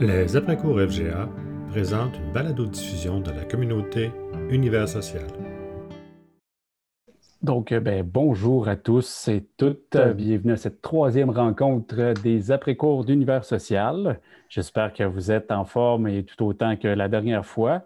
Les 0.00 0.36
après-cours 0.36 0.80
FGA 0.80 1.28
présentent 1.70 2.16
une 2.18 2.32
balado-diffusion 2.32 3.18
de 3.18 3.32
la 3.32 3.44
communauté 3.44 4.12
Univers 4.48 4.88
Social. 4.88 5.26
Donc, 7.42 7.72
euh, 7.72 7.80
ben, 7.80 8.04
bonjour 8.04 8.68
à 8.68 8.76
tous 8.76 9.26
et 9.26 9.44
toutes. 9.56 9.96
Bienvenue 10.14 10.52
à 10.52 10.56
cette 10.56 10.82
troisième 10.82 11.30
rencontre 11.30 12.14
des 12.22 12.52
après-cours 12.52 13.04
d'Univers 13.04 13.44
Social. 13.44 14.20
J'espère 14.48 14.92
que 14.92 15.02
vous 15.02 15.32
êtes 15.32 15.50
en 15.50 15.64
forme 15.64 16.06
et 16.06 16.22
tout 16.22 16.44
autant 16.44 16.76
que 16.76 16.86
la 16.86 17.08
dernière 17.08 17.44
fois. 17.44 17.82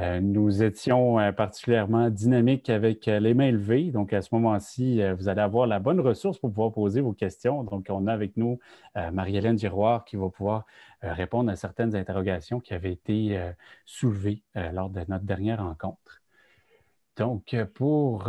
Euh, 0.00 0.20
nous 0.20 0.62
étions 0.62 1.20
euh, 1.20 1.30
particulièrement 1.30 2.08
dynamiques 2.08 2.70
avec 2.70 3.06
euh, 3.06 3.20
les 3.20 3.34
mains 3.34 3.50
levées. 3.50 3.90
Donc, 3.90 4.14
à 4.14 4.22
ce 4.22 4.30
moment-ci, 4.32 5.02
vous 5.18 5.28
allez 5.28 5.42
avoir 5.42 5.66
la 5.66 5.78
bonne 5.78 6.00
ressource 6.00 6.38
pour 6.38 6.50
pouvoir 6.50 6.72
poser 6.72 7.02
vos 7.02 7.12
questions. 7.12 7.64
Donc, 7.64 7.86
on 7.90 8.06
a 8.06 8.12
avec 8.12 8.36
nous 8.36 8.58
Marie-Hélène 9.12 9.58
Giroir 9.58 10.04
qui 10.04 10.16
va 10.16 10.28
pouvoir 10.28 10.64
répondre 11.02 11.50
à 11.50 11.56
certaines 11.56 11.94
interrogations 11.96 12.60
qui 12.60 12.74
avaient 12.74 12.92
été 12.92 13.38
soulevées 13.84 14.42
lors 14.54 14.90
de 14.90 15.00
notre 15.08 15.24
dernière 15.24 15.62
rencontre. 15.62 16.22
Donc, 17.16 17.56
pour 17.74 18.28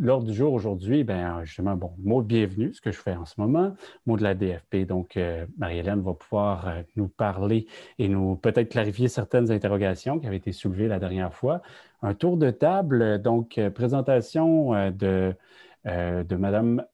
L'ordre 0.00 0.26
du 0.26 0.32
jour 0.32 0.52
aujourd'hui, 0.52 1.02
ben, 1.02 1.42
justement, 1.44 1.74
bon, 1.74 1.90
mot 1.98 2.22
de 2.22 2.28
bienvenue, 2.28 2.72
ce 2.72 2.80
que 2.80 2.92
je 2.92 2.98
fais 3.00 3.16
en 3.16 3.24
ce 3.24 3.34
moment, 3.36 3.74
mot 4.06 4.16
de 4.16 4.22
la 4.22 4.36
DFP. 4.36 4.86
Donc, 4.86 5.16
euh, 5.16 5.44
Marie-Hélène 5.58 6.02
va 6.02 6.14
pouvoir 6.14 6.68
euh, 6.68 6.82
nous 6.94 7.08
parler 7.08 7.66
et 7.98 8.06
nous 8.06 8.36
peut-être 8.36 8.68
clarifier 8.68 9.08
certaines 9.08 9.50
interrogations 9.50 10.20
qui 10.20 10.28
avaient 10.28 10.36
été 10.36 10.52
soulevées 10.52 10.86
la 10.86 11.00
dernière 11.00 11.34
fois. 11.34 11.62
Un 12.02 12.14
tour 12.14 12.36
de 12.36 12.50
table, 12.52 13.20
donc, 13.20 13.58
euh, 13.58 13.70
présentation 13.70 14.70
de, 14.92 15.34
de 15.84 16.36
Madame. 16.36 16.84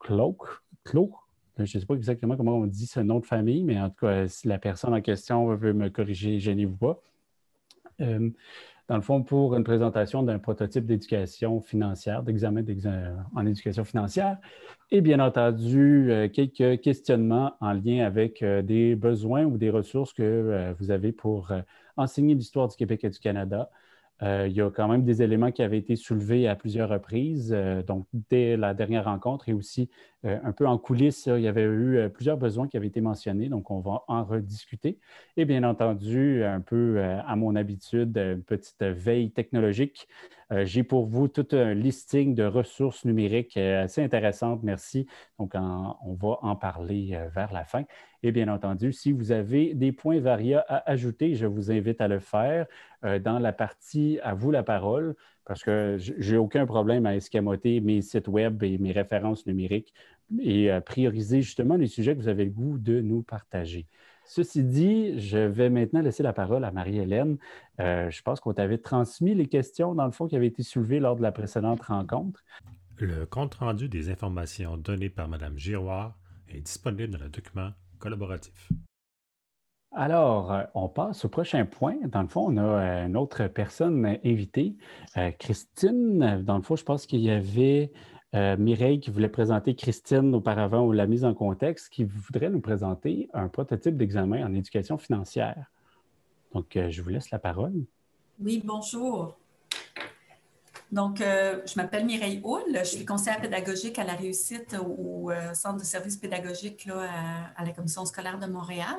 Cloak? 0.00 0.38
Je 1.58 1.62
ne 1.62 1.66
sais 1.66 1.86
pas 1.86 1.94
exactement 1.94 2.36
comment 2.36 2.56
on 2.56 2.66
dit 2.66 2.86
ce 2.86 2.98
nom 2.98 3.20
de 3.20 3.26
famille, 3.26 3.62
mais 3.62 3.78
en 3.78 3.88
tout 3.88 4.06
cas, 4.06 4.26
si 4.26 4.48
la 4.48 4.58
personne 4.58 4.92
en 4.94 5.00
question 5.00 5.54
veut 5.54 5.74
me 5.74 5.90
corriger, 5.90 6.40
gênez-vous 6.40 6.76
pas 6.76 7.00
dans 8.88 8.96
le 8.96 9.02
fond, 9.02 9.22
pour 9.22 9.54
une 9.54 9.64
présentation 9.64 10.22
d'un 10.22 10.38
prototype 10.38 10.86
d'éducation 10.86 11.60
financière, 11.60 12.22
d'examen 12.22 12.64
en 13.34 13.46
éducation 13.46 13.84
financière, 13.84 14.38
et 14.90 15.00
bien 15.00 15.20
entendu, 15.20 16.10
euh, 16.10 16.28
quelques 16.28 16.80
questionnements 16.82 17.54
en 17.60 17.72
lien 17.72 18.04
avec 18.04 18.42
euh, 18.42 18.60
des 18.60 18.94
besoins 18.94 19.44
ou 19.44 19.56
des 19.56 19.70
ressources 19.70 20.12
que 20.12 20.22
euh, 20.22 20.74
vous 20.78 20.90
avez 20.90 21.12
pour 21.12 21.52
enseigner 21.96 22.34
l'histoire 22.34 22.68
du 22.68 22.76
Québec 22.76 23.04
et 23.04 23.10
du 23.10 23.18
Canada, 23.18 23.70
il 24.24 24.52
y 24.52 24.60
a 24.60 24.70
quand 24.70 24.86
même 24.86 25.02
des 25.02 25.20
éléments 25.20 25.50
qui 25.50 25.64
avaient 25.64 25.78
été 25.78 25.96
soulevés 25.96 26.46
à 26.46 26.54
plusieurs 26.54 26.88
reprises, 26.88 27.50
donc 27.88 28.06
dès 28.30 28.56
la 28.56 28.72
dernière 28.72 29.06
rencontre 29.06 29.48
et 29.48 29.52
aussi 29.52 29.90
un 30.24 30.52
peu 30.52 30.66
en 30.66 30.78
coulisses, 30.78 31.26
il 31.26 31.40
y 31.42 31.48
avait 31.48 31.64
eu 31.64 32.08
plusieurs 32.10 32.36
besoins 32.36 32.68
qui 32.68 32.76
avaient 32.76 32.86
été 32.86 33.00
mentionnés, 33.00 33.48
donc 33.48 33.70
on 33.70 33.80
va 33.80 34.04
en 34.08 34.24
rediscuter. 34.24 34.98
Et 35.36 35.44
bien 35.44 35.64
entendu, 35.64 36.44
un 36.44 36.60
peu 36.60 37.02
à 37.02 37.34
mon 37.36 37.56
habitude, 37.56 38.16
une 38.16 38.42
petite 38.42 38.82
veille 38.82 39.32
technologique. 39.32 40.08
J'ai 40.50 40.82
pour 40.84 41.06
vous 41.06 41.28
tout 41.28 41.48
un 41.52 41.74
listing 41.74 42.34
de 42.34 42.44
ressources 42.44 43.04
numériques 43.04 43.56
assez 43.56 44.02
intéressantes, 44.02 44.62
merci. 44.62 45.06
Donc 45.38 45.54
on 45.54 46.14
va 46.14 46.38
en 46.42 46.56
parler 46.56 47.18
vers 47.34 47.52
la 47.52 47.64
fin. 47.64 47.84
Et 48.22 48.30
bien 48.30 48.48
entendu, 48.48 48.92
si 48.92 49.10
vous 49.12 49.32
avez 49.32 49.74
des 49.74 49.90
points 49.90 50.20
variés 50.20 50.60
à 50.68 50.82
ajouter, 50.86 51.34
je 51.34 51.46
vous 51.46 51.72
invite 51.72 52.00
à 52.00 52.06
le 52.06 52.20
faire 52.20 52.66
euh, 53.04 53.18
dans 53.18 53.40
la 53.40 53.52
partie 53.52 54.20
à 54.22 54.34
vous 54.34 54.52
la 54.52 54.62
parole, 54.62 55.16
parce 55.44 55.62
que 55.62 55.96
j'ai 55.98 56.36
aucun 56.36 56.66
problème 56.66 57.06
à 57.06 57.16
escamoter 57.16 57.80
mes 57.80 58.00
sites 58.02 58.28
web 58.28 58.62
et 58.62 58.78
mes 58.78 58.92
références 58.92 59.46
numériques 59.46 59.92
et 60.40 60.70
à 60.70 60.80
prioriser 60.80 61.42
justement 61.42 61.76
les 61.76 61.88
sujets 61.88 62.14
que 62.14 62.20
vous 62.20 62.28
avez 62.28 62.44
le 62.44 62.50
goût 62.50 62.78
de 62.78 63.00
nous 63.00 63.22
partager. 63.22 63.86
Ceci 64.24 64.62
dit, 64.62 65.18
je 65.18 65.38
vais 65.38 65.68
maintenant 65.68 66.00
laisser 66.00 66.22
la 66.22 66.32
parole 66.32 66.64
à 66.64 66.70
Marie-Hélène. 66.70 67.38
Euh, 67.80 68.08
je 68.10 68.22
pense 68.22 68.40
qu'on 68.40 68.54
t'avait 68.54 68.78
transmis 68.78 69.34
les 69.34 69.48
questions, 69.48 69.94
dans 69.94 70.06
le 70.06 70.12
fond, 70.12 70.28
qui 70.28 70.36
avaient 70.36 70.46
été 70.46 70.62
soulevées 70.62 71.00
lors 71.00 71.16
de 71.16 71.22
la 71.22 71.32
précédente 71.32 71.82
rencontre. 71.82 72.44
Le 72.98 73.26
compte-rendu 73.26 73.88
des 73.88 74.10
informations 74.10 74.76
données 74.76 75.10
par 75.10 75.28
Mme 75.28 75.58
Giroir 75.58 76.16
est 76.48 76.60
disponible 76.60 77.12
dans 77.12 77.24
le 77.24 77.28
document 77.28 77.70
collaboratif. 77.98 78.70
Alors, 79.94 80.52
euh, 80.52 80.62
on 80.74 80.88
passe 80.88 81.24
au 81.24 81.28
prochain 81.28 81.66
point. 81.66 81.96
Dans 82.06 82.22
le 82.22 82.28
fond, 82.28 82.46
on 82.48 82.56
a 82.56 82.62
euh, 82.62 83.06
une 83.06 83.16
autre 83.16 83.46
personne 83.46 84.18
invitée, 84.24 84.74
euh, 85.18 85.30
Christine. 85.32 86.42
Dans 86.42 86.56
le 86.56 86.62
fond, 86.62 86.76
je 86.76 86.84
pense 86.84 87.06
qu'il 87.06 87.20
y 87.20 87.30
avait 87.30 87.92
Mireille 88.34 88.98
qui 88.98 89.10
voulait 89.10 89.28
présenter 89.28 89.74
Christine 89.74 90.34
auparavant 90.34 90.86
ou 90.86 90.92
la 90.92 91.06
mise 91.06 91.22
en 91.22 91.34
contexte, 91.34 91.90
qui 91.90 92.04
voudrait 92.04 92.48
nous 92.48 92.62
présenter 92.62 93.28
un 93.34 93.48
prototype 93.48 93.98
d'examen 93.98 94.42
en 94.46 94.54
éducation 94.54 94.96
financière. 94.96 95.66
Donc, 96.54 96.78
je 96.88 97.02
vous 97.02 97.10
laisse 97.10 97.30
la 97.30 97.38
parole. 97.38 97.74
Oui, 98.40 98.62
bonjour. 98.64 99.36
Donc, 100.90 101.18
je 101.18 101.76
m'appelle 101.76 102.06
Mireille 102.06 102.40
Houle, 102.42 102.78
je 102.78 102.84
suis 102.84 103.04
conseillère 103.04 103.38
pédagogique 103.38 103.98
à 103.98 104.04
la 104.04 104.14
réussite 104.14 104.78
au, 104.82 105.30
Centre 105.52 105.80
de 105.80 105.84
services 105.84 106.16
pédagogiques 106.16 106.88
à, 107.54 107.62
la 107.62 107.72
Commission 107.72 108.06
scolaire 108.06 108.38
de 108.38 108.46
Montréal. 108.46 108.96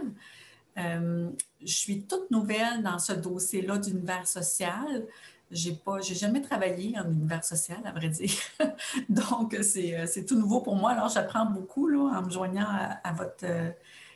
Euh, 0.78 1.30
je 1.62 1.74
suis 1.74 2.04
toute 2.04 2.30
nouvelle 2.32 2.82
dans 2.84 3.00
ce 3.00 3.14
dossier-là 3.14 3.78
d'univers 3.78 4.28
social. 4.28 5.06
Je 5.52 5.70
n'ai 5.70 6.16
jamais 6.16 6.42
travaillé 6.42 6.98
en 7.00 7.10
univers 7.12 7.44
social, 7.44 7.80
à 7.86 7.92
vrai 7.92 8.10
dire. 8.10 8.32
Donc, 9.10 9.58
c'est 9.62 10.26
tout 10.26 10.36
nouveau 10.36 10.62
pour 10.62 10.76
moi. 10.76 10.92
Alors, 10.92 11.10
j'apprends 11.10 11.46
beaucoup 11.46 11.88
là, 11.88 12.20
en 12.20 12.24
me 12.24 12.30
joignant 12.30 12.68
à, 12.68 13.14
votre, 13.14 13.46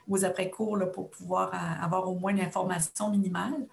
vos 0.08 0.26
après-cours 0.26 0.80
pour 0.94 1.10
pouvoir 1.10 1.52
avoir 1.82 2.10
au 2.10 2.16
moins 2.16 2.32
une 2.32 2.42
information 2.42 3.12
minimale. 3.12 3.68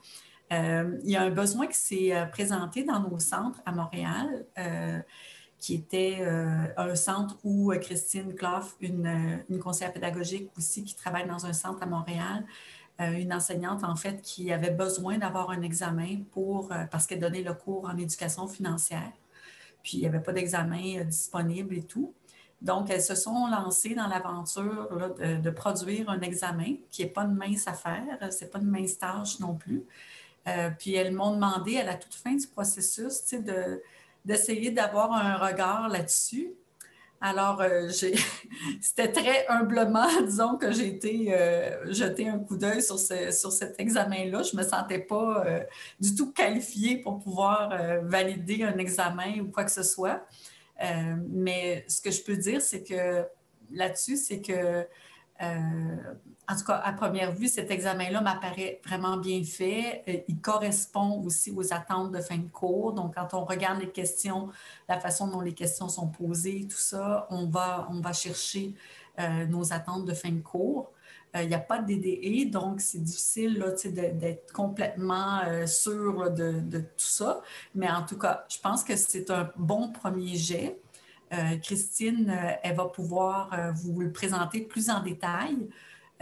Euh, 0.53 0.99
il 1.05 1.11
y 1.11 1.17
a 1.17 1.23
un 1.23 1.31
besoin 1.31 1.67
qui 1.67 1.79
s'est 1.79 2.15
euh, 2.15 2.27
présenté 2.27 2.85
dans 2.85 3.01
nos 3.01 3.19
centres 3.19 3.61
à 3.65 3.73
Montréal, 3.73 4.45
euh, 4.59 4.99
qui 5.65 5.75
était 5.75 6.23
un 6.77 6.95
centre 6.95 7.39
où 7.43 7.73
Christine 7.81 8.35
Clough, 8.35 8.67
une, 8.83 9.49
conseillère 9.63 9.95
pédagogique 9.95 10.51
aussi 10.59 10.85
qui 10.85 10.95
travaille 10.95 11.27
dans 11.27 11.47
un 11.47 11.55
centre 11.55 11.83
à 11.83 11.87
Montréal, 11.87 12.45
une 12.99 13.33
enseignante 13.33 13.83
en 13.83 13.97
fait 13.97 14.21
qui 14.21 14.53
avait 14.53 14.73
besoin 14.73 15.17
d'avoir 15.17 15.49
un 15.49 15.63
examen 15.63 16.19
pour, 16.33 16.69
parce 16.91 17.07
qu'elle 17.07 17.21
donnait 17.21 17.41
le 17.41 17.55
cours 17.55 17.89
en 17.89 17.97
éducation 17.97 18.47
financière. 18.47 19.11
Puis 19.83 19.97
il 19.97 20.01
n'y 20.01 20.07
avait 20.07 20.21
pas 20.21 20.35
d'examen 20.35 21.03
disponible 21.05 21.75
et 21.77 21.83
tout. 21.85 22.13
Donc, 22.61 22.91
elles 22.91 23.03
se 23.03 23.15
sont 23.15 23.47
lancées 23.47 23.95
dans 23.95 24.07
l'aventure 24.07 25.17
de, 25.19 25.51
produire 25.51 26.11
un 26.11 26.21
examen 26.21 26.75
qui 26.91 27.03
n'est 27.03 27.09
pas 27.09 27.23
une 27.23 27.37
mince 27.37 27.67
affaire, 27.67 28.05
ce 28.31 28.45
n'est 28.45 28.51
pas 28.51 28.59
une 28.59 28.71
mince 28.71 28.99
tâche 28.99 29.41
non 29.41 29.55
plus. 29.55 29.83
Euh, 30.47 30.69
puis 30.79 30.95
elles 30.95 31.15
m'ont 31.15 31.33
demandé 31.33 31.79
à 31.79 31.85
la 31.85 31.95
toute 31.95 32.13
fin 32.13 32.35
du 32.35 32.47
processus 32.47 33.33
de, 33.33 33.83
d'essayer 34.25 34.71
d'avoir 34.71 35.13
un 35.13 35.37
regard 35.37 35.89
là-dessus. 35.89 36.53
Alors, 37.21 37.61
euh, 37.61 37.89
c'était 38.81 39.11
très 39.13 39.47
humblement, 39.49 40.09
disons, 40.27 40.57
que 40.57 40.73
j'ai 40.73 40.89
été 40.89 41.35
euh, 41.35 41.93
jeter 41.93 42.29
un 42.29 42.39
coup 42.39 42.57
d'œil 42.57 42.83
sur, 42.83 42.99
sur 42.99 43.53
cet 43.53 43.81
examen-là. 43.81 44.43
Je 44.43 44.57
ne 44.57 44.63
me 44.63 44.67
sentais 44.69 44.99
pas 44.99 45.45
du 46.01 46.15
tout 46.15 46.33
qualifiée 46.33 46.99
pour 46.99 47.19
pouvoir 47.21 47.71
valider 48.03 48.63
un 48.65 48.77
examen 48.79 49.41
ou 49.41 49.51
quoi 49.51 49.65
que 49.65 49.73
ce 49.73 49.83
soit. 49.83 50.27
mais 51.31 51.85
ce 51.89 52.01
que 52.01 52.11
je 52.11 52.23
peux 52.23 52.37
dire, 52.37 52.61
c'est 52.61 52.83
que 52.83 53.25
là-dessus, 53.73 54.17
c'est 54.17 54.41
que 54.41 54.87
en 56.47 56.57
tout 56.57 56.65
cas, 56.65 56.77
à 56.85 56.93
première 56.93 57.33
vue, 57.33 57.49
cet 57.49 57.71
examen-là 57.71 58.21
m'apparaît 58.21 58.81
vraiment 58.85 59.17
bien 59.17 59.43
fait. 59.45 60.03
Euh, 60.09 60.19
il 60.29 60.41
correspond 60.41 61.23
aussi 61.25 61.51
aux 61.51 61.73
attentes 61.73 62.13
de 62.13 62.21
fin 62.21 62.37
de 62.37 62.49
cours. 62.49 62.93
Donc, 62.93 63.15
quand 63.15 63.33
on 63.33 63.45
regarde 63.45 63.81
les 63.81 63.91
questions, 63.91 64.51
la 64.89 65.01
façon 65.01 65.27
dont 65.29 65.41
les 65.41 65.55
questions 65.55 65.89
sont 65.89 66.09
posées, 66.09 66.67
tout 66.69 66.77
ça, 66.77 67.27
on 67.31 67.47
va, 67.47 67.89
on 67.91 68.01
va 68.01 68.13
chercher 68.13 68.75
euh, 69.21 69.47
nos 69.47 69.73
attentes 69.73 70.05
de 70.05 70.13
fin 70.13 70.33
de 70.33 70.41
cours. 70.41 70.91
Euh, 71.35 71.43
il 71.43 71.49
n'y 71.49 71.55
a 71.55 71.61
pas 71.61 71.79
de 71.79 71.87
DDE, 71.87 72.51
donc 72.51 72.81
c'est 72.81 73.03
difficile 73.03 73.65
d'être 73.85 74.53
complètement 74.53 75.41
sûr 75.67 76.31
de, 76.31 76.61
tout 76.81 76.87
ça. 76.97 77.41
Mais 77.75 77.91
en 77.91 78.05
tout 78.05 78.19
cas, 78.19 78.45
je 78.49 78.59
pense 78.59 78.85
que 78.85 78.97
c'est 78.97 79.31
un 79.31 79.51
bon 79.57 79.91
premier 79.91 80.37
jet. 80.37 80.79
Christine, 81.63 82.35
elle 82.63 82.77
va 82.77 82.85
pouvoir 82.85 83.73
vous 83.75 84.01
le 84.01 84.13
présenter 84.13 84.61
plus 84.61 84.91
en 84.91 85.03
détail. 85.03 85.69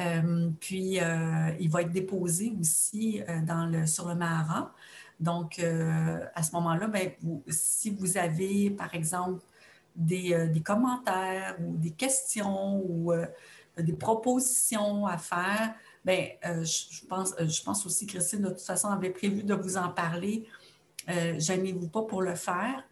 Euh, 0.01 0.51
puis, 0.61 1.01
euh, 1.01 1.51
il 1.61 1.71
va 1.71 1.83
être 1.83 1.93
déposé 1.93 2.53
aussi 2.59 3.23
euh, 3.29 3.87
sur 3.87 4.09
le 4.09 4.15
Mahara. 4.15 4.73
Donc, 5.21 5.61
à 5.61 6.43
ce 6.43 6.53
moment-là, 6.53 6.89
ben, 6.89 7.13
si 7.49 7.91
vous 7.91 8.17
avez, 8.17 8.71
par 8.71 8.93
exemple, 8.95 9.41
des, 9.95 10.51
commentaires 10.65 11.57
ou 11.61 11.77
des 11.77 11.93
questions 11.93 12.83
ou 12.85 13.13
des 13.79 13.93
propositions 13.93 15.07
à 15.07 15.19
faire, 15.19 15.75
pense, 17.07 17.35
je 17.39 17.63
pense 17.63 17.87
aussi, 17.87 18.07
Christine, 18.07 18.41
de 18.41 18.49
toute 18.49 18.63
façon, 18.63 18.89
avait 18.89 19.11
prévu 19.11 19.45
de 19.45 19.55
vous 19.55 19.77
en 19.77 19.91
parler. 19.91 20.49
Gênez-vous 21.07 21.89
pas 21.89 22.03
pour 22.03 22.23
le 22.23 22.35
faire 22.35 22.83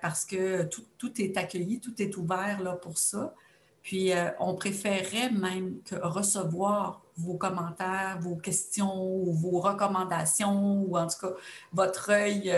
parce 0.00 0.24
que 0.24 0.64
tout, 0.64 0.84
tout, 0.98 1.20
est 1.20 1.36
accueilli, 1.36 1.80
tout 1.80 2.00
est 2.00 2.16
ouvert 2.16 2.62
là, 2.62 2.72
pour 2.72 2.98
ça. 2.98 3.34
Puis, 3.82 4.12
on 4.38 4.54
préférerait 4.54 5.30
même 5.30 5.80
que 5.82 5.96
recevoir 5.96 7.02
vos 7.16 7.38
commentaires, 7.38 8.18
vos 8.20 8.36
questions, 8.36 9.24
vos 9.24 9.60
recommandations, 9.60 10.82
ou 10.82 10.98
en 10.98 11.06
tout 11.06 11.18
cas 11.20 11.32
votre 11.72 12.10
œil 12.10 12.52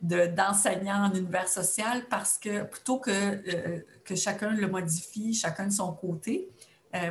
d'enseignant 0.00 1.06
en 1.06 1.14
univers 1.14 1.48
social, 1.48 2.06
parce 2.08 2.38
que 2.38 2.64
plutôt 2.64 2.98
que, 2.98 3.84
que 4.04 4.14
chacun 4.14 4.50
le 4.50 4.68
modifie, 4.68 5.34
chacun 5.34 5.66
de 5.66 5.72
son 5.72 5.92
côté, 5.92 6.48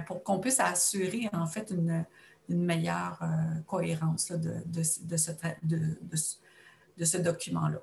pour 0.05 0.23
qu'on 0.23 0.39
puisse 0.39 0.59
assurer 0.59 1.29
en 1.33 1.47
fait 1.47 1.71
une, 1.71 2.05
meilleure 2.49 3.19
cohérence 3.65 4.31
de, 4.31 4.63
de, 4.65 4.81
ce, 4.81 5.01
de, 5.03 7.05
ce 7.05 7.17
document-là. 7.17 7.81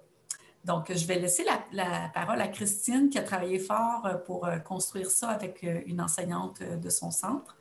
Donc, 0.64 0.90
je 0.90 1.06
vais 1.06 1.19
laisser 1.19 1.44
la, 1.72 2.11
parole 2.14 2.40
à 2.40 2.49
Christine 2.49 3.11
qui 3.11 3.19
a 3.19 3.22
travaillé 3.22 3.58
fort 3.58 4.06
euh, 4.06 4.14
pour 4.14 4.46
euh, 4.46 4.58
construire 4.58 5.11
ça 5.11 5.28
avec 5.28 5.62
euh, 5.62 5.82
une 5.87 6.00
enseignante 6.00 6.62
de 6.62 6.88
son 6.90 7.11
centre. 7.11 7.56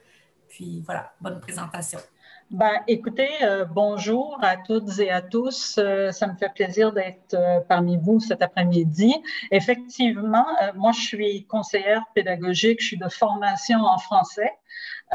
Puis 0.47 0.81
voilà, 0.85 1.13
bonne 1.19 1.41
présentation. 1.41 1.99
Ben, 2.53 2.83
écoutez, 2.87 3.29
bonjour 3.71 4.37
à 4.43 4.57
toutes 4.57 4.99
et 4.99 5.09
à 5.09 5.23
tous. 5.23 5.79
ça 6.11 6.27
me 6.27 6.35
fait 6.35 6.53
plaisir 6.53 6.93
d'être 6.93 7.35
parmi 7.67 7.97
vous 7.97 8.19
cet 8.19 8.43
après-midi. 8.43 9.11
Effectivement, 9.49 10.45
moi, 10.75 10.91
je 10.91 11.01
suis 11.01 11.47
conseillère 11.47 12.03
pédagogique, 12.13 12.79
je 12.79 12.89
suis 12.89 12.97
de 12.97 13.09
formation 13.09 13.79
en 13.79 13.97
français. 13.97 14.51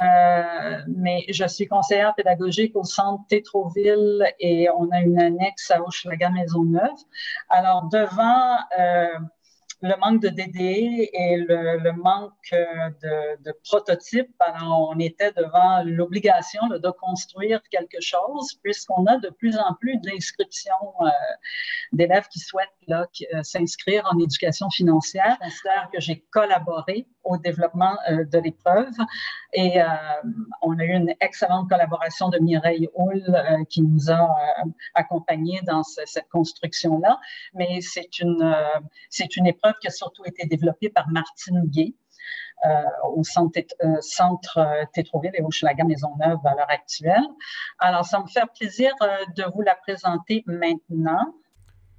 Euh, 0.02 0.78
mais 0.88 1.24
je 1.28 1.46
suis 1.46 1.66
conseillère 1.66 2.14
pédagogique 2.14 2.76
au 2.76 2.84
centre 2.84 3.24
Tétroville 3.28 4.24
et 4.38 4.68
on 4.70 4.88
a 4.90 5.00
une 5.00 5.20
annexe 5.20 5.70
à 5.70 5.80
Hochelaga-Maisonneuve. 5.80 6.98
Alors, 7.48 7.88
devant 7.88 8.56
euh, 8.78 9.08
le 9.80 9.96
manque 9.96 10.22
de 10.22 10.28
DD 10.28 11.10
et 11.12 11.36
le, 11.36 11.92
manque 11.92 12.32
euh, 12.52 12.90
de, 13.02 13.42
de, 13.44 13.54
prototypes, 13.64 14.34
alors 14.40 14.90
on 14.90 14.98
était 14.98 15.32
devant 15.32 15.82
l'obligation 15.84 16.66
de 16.66 16.90
construire 16.90 17.60
quelque 17.70 18.00
chose, 18.00 18.58
puisqu'on 18.62 19.06
a 19.06 19.18
de 19.18 19.30
plus 19.30 19.56
en 19.56 19.74
plus 19.80 19.96
d'inscriptions 19.98 20.72
euh, 21.00 21.06
d'élèves 21.92 22.26
qui 22.28 22.40
souhaitent 22.40 22.68
là, 22.88 23.06
euh, 23.34 23.42
s'inscrire 23.42 24.04
en 24.12 24.18
éducation 24.18 24.68
financière. 24.70 25.36
Je 25.40 25.44
considère 25.44 25.90
que 25.92 26.00
j'ai 26.00 26.24
collaboré 26.32 27.06
au 27.28 27.36
développement 27.36 27.96
de 28.10 28.38
l'épreuve 28.38 28.92
et 29.52 29.80
on 30.62 30.78
a 30.78 30.84
eu 30.84 30.92
une 30.92 31.14
excellente 31.20 31.68
collaboration 31.68 32.28
de 32.28 32.38
Mireille 32.38 32.88
Hull 32.96 33.22
qui 33.68 33.82
nous 33.82 34.10
a 34.10 34.34
accompagnés 34.94 35.60
dans 35.66 35.82
cette 35.82 36.28
construction-là. 36.30 37.18
Mais 37.54 37.80
c'est 37.80 38.18
une, 38.18 38.56
c'est 39.10 39.36
une 39.36 39.46
épreuve 39.46 39.74
qui 39.80 39.88
a 39.88 39.90
surtout 39.90 40.24
été 40.24 40.46
développée 40.46 40.88
par 40.88 41.08
Martine 41.08 41.62
Gay. 41.66 41.94
Euh, 42.66 42.82
au 43.14 43.22
centre, 43.22 43.60
euh, 43.84 44.00
centre 44.00 44.58
euh, 44.58 44.84
Tétroville 44.92 45.30
et 45.34 45.42
au 45.42 45.50
Schlager 45.52 45.84
Maisonneuve 45.84 46.44
à 46.44 46.56
l'heure 46.56 46.70
actuelle. 46.70 47.22
Alors, 47.78 48.04
ça 48.04 48.20
me 48.20 48.26
fait 48.26 48.42
plaisir 48.58 48.92
de 49.36 49.44
vous 49.54 49.60
la 49.62 49.76
présenter 49.76 50.42
maintenant. 50.46 51.36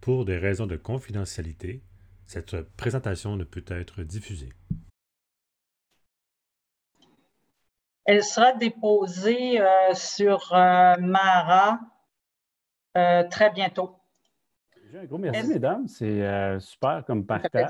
Pour 0.02 0.26
des 0.26 0.38
raisons 0.38 0.68
de 0.68 0.76
confidentialité, 0.76 1.82
cette 2.28 2.62
présentation 2.76 3.38
ne 3.38 3.46
peut 3.46 3.64
être 3.70 4.04
diffusée. 4.04 4.50
Elle 8.12 8.24
sera 8.24 8.54
déposée 8.54 9.62
sur 9.94 10.50
Mara 10.52 11.80
très 12.96 13.52
bientôt. 13.52 14.00
Un 14.96 15.06
gros 15.06 15.20
merci, 15.20 15.48
mesdames. 15.48 15.88
C'est 15.88 16.24
euh, 16.24 16.60
super 16.60 17.04
comme 17.06 17.24
partage. 17.24 17.70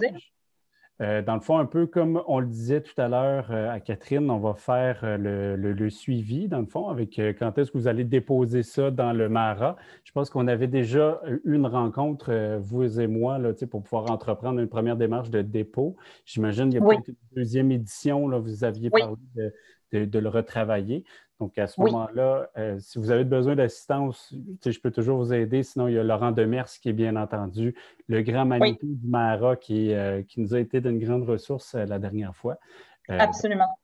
Euh, 1.02 1.22
dans 1.22 1.36
le 1.36 1.42
fond, 1.42 1.58
un 1.58 1.66
peu 1.66 1.88
comme 1.88 2.24
on 2.26 2.40
le 2.40 2.48
disait 2.48 2.82
tout 2.82 2.94
à 3.02 3.10
l'heure 3.10 3.52
euh, 3.52 3.70
à 3.70 3.82
Catherine, 3.82 4.30
on 4.30 4.40
va 4.40 4.54
faire 4.54 5.00
le, 5.04 5.90
suivi, 5.90 6.48
dans 6.48 6.60
le 6.60 6.66
fond, 6.68 6.88
avec 6.88 7.20
quand 7.38 7.58
est-ce 7.58 7.72
que 7.72 7.78
vous 7.78 7.90
allez 7.90 8.06
déposer 8.06 8.64
ça 8.64 8.92
dans 8.92 9.12
le 9.12 9.28
Mara. 9.28 9.76
Je 10.06 10.14
pense 10.14 10.30
qu'on 10.30 10.48
avait 10.48 10.68
déjà 10.68 11.22
eu 11.28 11.42
une 11.44 11.68
rencontre, 11.68 12.58
vous 12.60 13.02
et 13.02 13.08
moi, 13.08 13.40
là, 13.40 13.52
pour 13.70 13.84
pouvoir 13.84 14.10
entreprendre 14.10 14.62
une 14.62 14.70
première 14.70 14.96
démarche 14.96 15.30
de 15.30 15.42
dépôt. 15.42 15.98
J'imagine 16.24 16.70
qu'il 16.70 16.80
y 16.80 16.84
a 16.84 16.86
peut-être 16.86 17.10
une 17.10 17.16
deuxième 17.36 17.72
édition, 17.74 18.30
là, 18.30 18.40
vous 18.40 18.64
aviez 18.64 18.90
parlé 18.90 19.16
de, 19.36 19.54
le 19.92 20.28
retravailler. 20.28 21.04
Donc, 21.40 21.58
à 21.58 21.68
ce 21.68 21.80
moment-là, 21.80 22.50
euh, 22.58 22.78
si 22.80 23.00
vous 23.00 23.12
avez 23.12 23.24
besoin 23.24 23.56
d'assistance, 23.56 24.34
je 24.66 24.78
peux 24.80 24.92
toujours 24.92 25.20
vous 25.20 25.34
aider. 25.34 25.64
Sinon, 25.64 25.88
il 25.88 25.94
y 25.94 25.98
a 25.98 26.04
Laurent 26.04 26.32
Demers 26.32 26.68
qui 26.68 26.90
est 26.90 26.94
bien 26.94 27.16
entendu, 27.16 27.76
le 28.08 28.22
grand 28.22 28.46
Manitou 28.46 28.88
du 28.88 29.08
Mara 29.08 29.56
qui, 29.56 29.94
euh, 29.94 30.22
qui, 30.24 30.42
nous 30.42 30.54
a 30.54 30.60
été 30.60 30.82
d'une 30.82 31.00
grande 31.00 31.24
ressource 31.24 31.76
euh, 31.76 31.86
la 31.86 31.98
dernière 31.98 32.36
fois. 32.36 32.58
Absolument. 33.08 33.79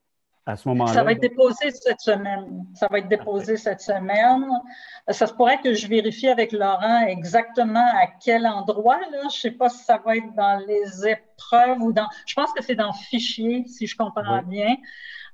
À 0.47 0.55
ce 0.55 0.67
moment-là. 0.69 0.93
Ça 0.93 1.03
va 1.03 1.11
être 1.13 1.21
déposé 1.21 1.71
cette 1.71 2.01
semaine. 2.01 2.65
Ça 2.75 2.87
va 2.89 2.99
être 2.99 3.07
déposé 3.07 3.57
cette 3.57 3.81
semaine. 3.81 4.47
Ça 5.09 5.25
se 5.25 5.33
pourrait 5.33 5.59
que 5.59 5.73
je 5.73 5.87
vérifie 5.87 6.27
avec 6.27 6.51
Laurent 6.51 7.01
exactement 7.07 7.87
à 7.95 8.05
quel 8.23 8.45
endroit. 8.45 8.99
Là. 9.11 9.21
Je 9.21 9.25
ne 9.25 9.29
sais 9.29 9.51
pas 9.51 9.69
si 9.69 9.83
ça 9.83 9.99
va 10.05 10.17
être 10.17 10.33
dans 10.35 10.63
les 10.67 11.07
épreuves 11.07 11.81
ou 11.81 11.91
dans. 11.91 12.07
Je 12.27 12.35
pense 12.35 12.53
que 12.53 12.63
c'est 12.63 12.75
dans 12.75 12.93
fichier, 12.93 13.65
si 13.65 13.87
je 13.87 13.97
comprends 13.97 14.43
bien. 14.43 14.75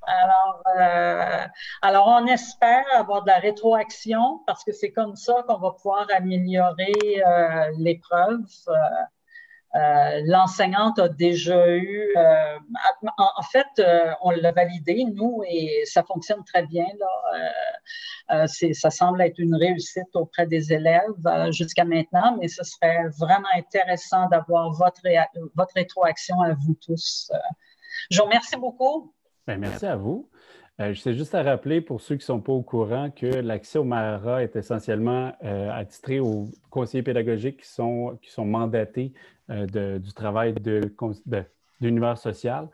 Alors, 0.08 0.64
euh, 0.80 1.46
alors, 1.82 2.08
on 2.08 2.26
espère 2.28 2.86
avoir 2.96 3.24
de 3.24 3.28
la 3.28 3.38
rétroaction 3.38 4.42
parce 4.48 4.64
que 4.64 4.72
c'est 4.72 4.92
comme 4.92 5.16
ça 5.16 5.44
qu'on 5.48 5.58
va 5.58 5.72
pouvoir 5.72 6.08
améliorer 6.16 6.94
euh, 7.26 7.72
l'épreuve. 7.78 8.46
Euh, 9.74 9.80
euh, 9.82 10.22
l'enseignante 10.26 11.00
a 11.00 11.08
déjà 11.08 11.76
eu, 11.76 12.14
euh, 12.18 12.58
en, 13.18 13.42
fait, 13.44 13.68
on 14.22 14.32
l'a 14.32 14.52
validé, 14.52 15.06
nous, 15.14 15.44
et 15.48 15.84
ça 15.86 16.04
fonctionne 16.04 16.44
très 16.44 16.66
bien. 16.66 16.86
Là. 18.28 18.48
ça 18.48 18.90
semble 18.90 19.22
être 19.22 19.40
une 19.40 19.56
réussite 19.56 20.16
auprès 20.16 20.48
des 20.48 20.74
élèves 20.74 21.52
jusqu'à 21.52 21.86
maintenant, 21.86 22.38
mais 22.40 22.48
ce 22.48 22.64
serait 22.64 23.08
vraiment 23.20 23.48
intéressant 23.56 24.28
d'avoir 24.30 24.72
votre, 24.72 25.02
votre 25.56 25.74
rétroaction 25.76 26.40
à 26.42 26.54
vous 26.54 26.76
tous. 26.86 27.32
je 28.10 28.18
vous 28.18 28.26
remercie 28.26 28.58
beaucoup. 28.58 29.14
Ben, 29.48 29.60
merci 29.60 29.86
à 29.86 29.96
vous. 29.96 30.30
Euh, 30.82 30.94
je 30.94 31.00
sais 31.00 31.14
juste 31.14 31.36
à 31.36 31.44
rappeler 31.44 31.82
pour 31.82 32.02
ceux 32.02 32.16
qui 32.16 32.22
ne 32.22 32.26
sont 32.26 32.40
pas 32.40 32.54
au 32.54 32.64
courant 32.64 33.12
que 33.12 33.28
l'accès 33.28 33.78
au 33.78 33.84
MARA 33.84 34.42
est 34.42 34.56
essentiellement 34.56 35.32
euh, 35.44 35.70
attitré 35.72 36.20
aux 36.20 36.48
conseillers 36.70 37.04
pédagogiques 37.04 37.62
qui 37.62 37.68
sont, 37.68 38.18
qui 38.22 38.32
sont 38.32 38.46
mandatés 38.46 39.14
euh, 39.52 40.00
du 40.00 40.14
travail 40.14 40.54
de, 40.54 40.82
l'univers 41.80 42.18
social. 42.18 42.68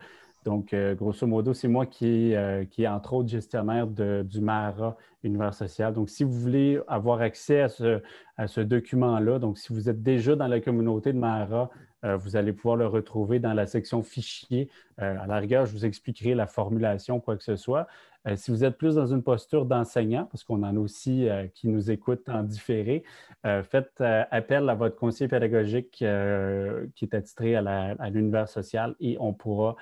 Donc, 0.46 0.74
grosso 0.96 1.28
modo, 1.28 1.54
c'est 1.54 1.68
moi 1.68 1.86
qui, 1.86 2.34
qui 2.72 2.84
est 2.84 2.88
entre 2.88 3.14
autres 3.14 3.28
gestionnaire 3.28 3.86
du 3.86 4.40
MARA 4.40 4.96
Univers 5.24 5.54
social. 5.54 5.94
Donc, 5.94 6.10
si 6.10 6.24
vous 6.24 6.32
voulez 6.32 6.80
avoir 6.88 7.20
accès 7.20 7.62
à 7.62 7.68
ce, 7.68 8.02
à 8.38 8.48
ce 8.48 8.62
document-là, 8.62 9.40
donc 9.40 9.58
si 9.58 9.74
vous 9.74 9.90
êtes 9.90 10.02
déjà 10.02 10.38
dans 10.38 10.48
la 10.48 10.62
communauté 10.62 11.12
de 11.12 11.18
MARA, 11.18 11.64
euh, 11.64 11.68
vous 12.04 12.36
allez 12.36 12.54
pouvoir 12.54 12.76
le 12.76 12.88
retrouver 12.88 13.40
dans 13.40 13.54
la 13.54 13.66
section 13.66 14.04
fichier. 14.04 14.70
Euh, 15.02 15.16
à 15.20 15.28
la 15.28 15.38
rigueur, 15.38 15.66
je 15.66 15.72
vous 15.72 15.86
expliquerai 15.86 16.36
la 16.36 16.48
formulation, 16.48 17.20
quoi 17.20 17.38
que 17.38 17.44
ce 17.44 17.56
soit. 17.56 17.88
Euh, 18.28 18.36
si 18.36 18.52
vous 18.52 18.64
êtes 18.64 18.78
plus 18.78 18.96
dans 18.96 19.08
une 19.08 19.24
posture 19.24 19.66
d'enseignant, 19.66 20.26
parce 20.26 20.44
qu'on 20.44 20.64
en 20.64 20.76
a 20.76 20.80
aussi 20.80 21.28
qui 21.54 21.68
nous 21.68 21.92
écoutent 21.92 22.28
en 22.30 22.44
différé, 22.44 23.04
faites 23.44 24.02
appel 24.02 24.70
à 24.70 24.76
votre 24.76 24.96
conseiller 24.96 25.28
pédagogique 25.28 25.92
qui 25.92 26.06
est 26.06 27.14
attitré 27.14 27.56
à 27.56 28.10
l'univers 28.10 28.50
social 28.50 28.96
et 29.00 29.18
on 29.20 29.34
pourra 29.34 29.76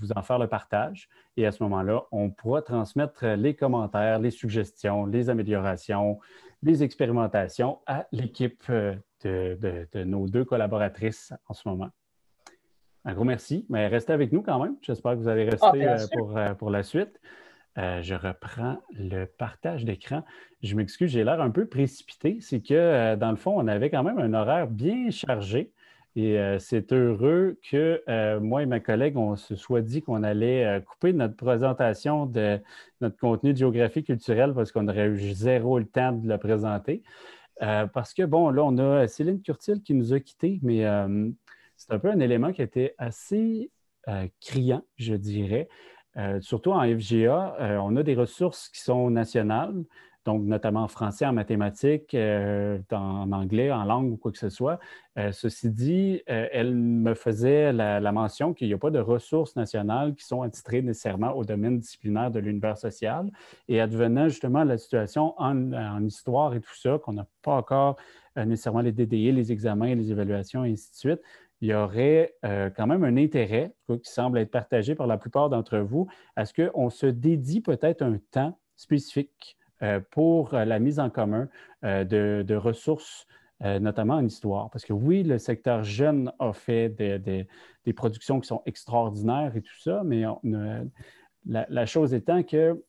vous 0.00 0.12
en 0.12 0.22
faire 0.22 0.38
le 0.38 0.46
partage. 0.46 1.08
Et 1.36 1.46
à 1.46 1.52
ce 1.52 1.62
moment-là, 1.64 2.04
on 2.12 2.30
pourra 2.30 2.62
transmettre 2.62 3.26
les 3.26 3.54
commentaires, 3.54 4.20
les 4.20 4.30
suggestions, 4.30 5.04
les 5.04 5.30
améliorations, 5.30 6.20
les 6.62 6.82
expérimentations 6.82 7.80
à 7.86 8.06
l'équipe 8.12 8.70
de, 9.24 10.04
nos 10.04 10.28
deux 10.28 10.44
collaboratrices 10.44 11.32
en 11.48 11.54
ce 11.54 11.68
moment. 11.68 11.90
Un 13.04 13.14
gros 13.14 13.24
merci. 13.24 13.66
Mais 13.68 13.86
restez 13.86 14.12
avec 14.12 14.32
nous 14.32 14.42
quand 14.42 14.62
même. 14.62 14.76
J'espère 14.82 15.12
que 15.12 15.18
vous 15.18 15.28
allez 15.28 15.44
rester 15.44 15.86
ah, 15.86 15.96
euh, 16.00 16.06
pour, 16.16 16.36
euh, 16.36 16.54
pour, 16.54 16.70
la 16.70 16.82
suite. 16.82 17.20
Euh, 17.76 18.00
je 18.02 18.14
reprends 18.14 18.78
le 18.92 19.26
partage 19.26 19.84
d'écran. 19.84 20.24
Je 20.62 20.74
m'excuse, 20.74 21.10
j'ai 21.10 21.24
l'air 21.24 21.40
un 21.40 21.50
peu 21.50 21.66
précipité. 21.66 22.38
C'est 22.40 22.60
que, 22.60 23.14
dans 23.16 23.30
le 23.30 23.36
fond, 23.36 23.54
on 23.56 23.66
avait 23.66 23.90
quand 23.90 24.02
même 24.02 24.18
un 24.18 24.32
horaire 24.32 24.68
bien 24.68 25.10
chargé. 25.10 25.70
Et 26.16 26.38
c'est 26.60 26.92
heureux 26.92 27.58
que 27.68 28.38
moi 28.38 28.62
et 28.62 28.66
ma 28.66 28.78
collègue, 28.78 29.16
on 29.16 29.34
se 29.34 29.56
soit 29.56 29.80
dit 29.80 30.00
qu'on 30.00 30.22
allait 30.22 30.80
couper 30.86 31.12
notre 31.12 31.34
présentation 31.34 32.26
de 32.26 32.60
notre 33.00 33.16
contenu 33.16 33.52
de 33.52 33.58
géographie 33.58 34.04
culturelle 34.04 34.54
parce 34.54 34.70
qu'on 34.70 34.86
aurait 34.86 35.08
eu 35.08 35.32
zéro 35.32 35.78
le 35.78 35.86
temps 35.86 36.12
de 36.12 36.28
le 36.28 36.38
présenter. 36.38 37.02
Euh, 37.62 37.86
parce 37.86 38.14
que, 38.14 38.22
bon, 38.22 38.50
là, 38.50 38.64
on 38.64 38.78
a 38.78 39.06
Céline 39.06 39.40
Curtil 39.40 39.82
qui 39.82 39.94
nous 39.94 40.12
a 40.12 40.20
quittés, 40.20 40.58
mais 40.62 40.84
euh, 40.84 41.30
c'est 41.76 41.92
un 41.92 41.98
peu 41.98 42.10
un 42.10 42.20
élément 42.20 42.52
qui 42.52 42.62
était 42.62 42.94
assez 42.98 43.70
euh, 44.08 44.26
criant, 44.40 44.82
je 44.96 45.14
dirais. 45.14 45.68
surtout 46.40 46.70
en 46.70 46.82
FGA, 46.82 47.80
on 47.82 47.96
a 47.96 48.02
des 48.04 48.14
ressources 48.14 48.68
qui 48.68 48.80
sont 48.80 49.10
nationales, 49.10 49.84
donc 50.24 50.42
notamment 50.42 50.82
en 50.82 50.88
français, 50.88 51.26
en 51.26 51.32
mathématiques, 51.32 52.14
en 52.14 53.32
anglais, 53.32 53.70
en 53.70 53.84
langue 53.84 54.12
ou 54.12 54.16
quoi 54.16 54.32
que 54.32 54.38
ce 54.38 54.48
soit. 54.48 54.78
ceci 55.32 55.70
dit, 55.70 56.22
elle 56.26 56.74
me 56.74 57.14
faisait 57.14 57.72
la, 57.72 58.12
mention 58.12 58.54
qu'il 58.54 58.68
n'y 58.68 58.74
a 58.74 58.78
pas 58.78 58.90
de 58.90 58.98
ressources 58.98 59.54
nationales 59.56 60.14
qui 60.14 60.24
sont 60.24 60.42
attitrées 60.42 60.82
nécessairement 60.82 61.32
au 61.32 61.44
domaine 61.44 61.78
disciplinaire 61.78 62.30
de 62.30 62.40
l'univers 62.40 62.78
social. 62.78 63.30
Et 63.68 63.80
advenant 63.80 64.28
justement 64.28 64.64
la 64.64 64.78
situation 64.78 65.34
en, 65.38 66.04
histoire 66.04 66.54
et 66.54 66.60
tout 66.60 66.74
ça, 66.74 66.98
qu'on 66.98 67.12
n'a 67.12 67.26
pas 67.42 67.56
encore 67.56 67.96
nécessairement 68.36 68.80
les 68.80 68.92
DDI, 68.92 69.32
les 69.32 69.52
examens, 69.52 69.94
les 69.94 70.10
évaluations 70.10 70.64
et 70.64 70.72
ainsi 70.72 70.90
de 70.90 70.96
suite, 70.96 71.20
il 71.64 71.68
y 71.68 71.74
aurait 71.74 72.34
euh, 72.44 72.68
quand 72.68 72.86
même 72.86 73.04
un 73.04 73.16
intérêt 73.16 73.72
qui 73.88 74.10
semble 74.10 74.38
être 74.38 74.50
partagé 74.50 74.94
par 74.94 75.06
la 75.06 75.16
plupart 75.16 75.48
d'entre 75.48 75.78
vous 75.78 76.06
à 76.36 76.44
ce 76.44 76.52
qu'on 76.52 76.90
se 76.90 77.06
dédie 77.06 77.62
peut-être 77.62 78.02
un 78.02 78.18
temps 78.30 78.58
spécifique 78.76 79.56
euh, 79.60 79.63
pour 80.10 80.54
euh, 80.54 80.64
la 80.64 80.78
mise 80.78 80.98
en 80.98 81.10
commun 81.10 81.48
de, 81.82 82.54
ressources, 82.54 83.26
notamment 83.60 84.14
en 84.14 84.24
histoire. 84.24 84.70
Parce 84.70 84.84
que 84.84 84.92
oui, 84.92 85.22
le 85.22 85.38
secteur 85.38 85.84
jeune 85.84 86.32
a 86.38 86.52
fait 86.52 86.88
des, 86.88 87.92
productions 87.94 88.40
qui 88.40 88.46
sont 88.46 88.62
extraordinaires 88.66 89.54
et 89.56 89.62
tout 89.62 89.80
ça, 89.80 90.02
mais 90.04 90.24
la, 91.44 91.86
chose 91.86 92.14
étant 92.14 92.42
que 92.42 92.82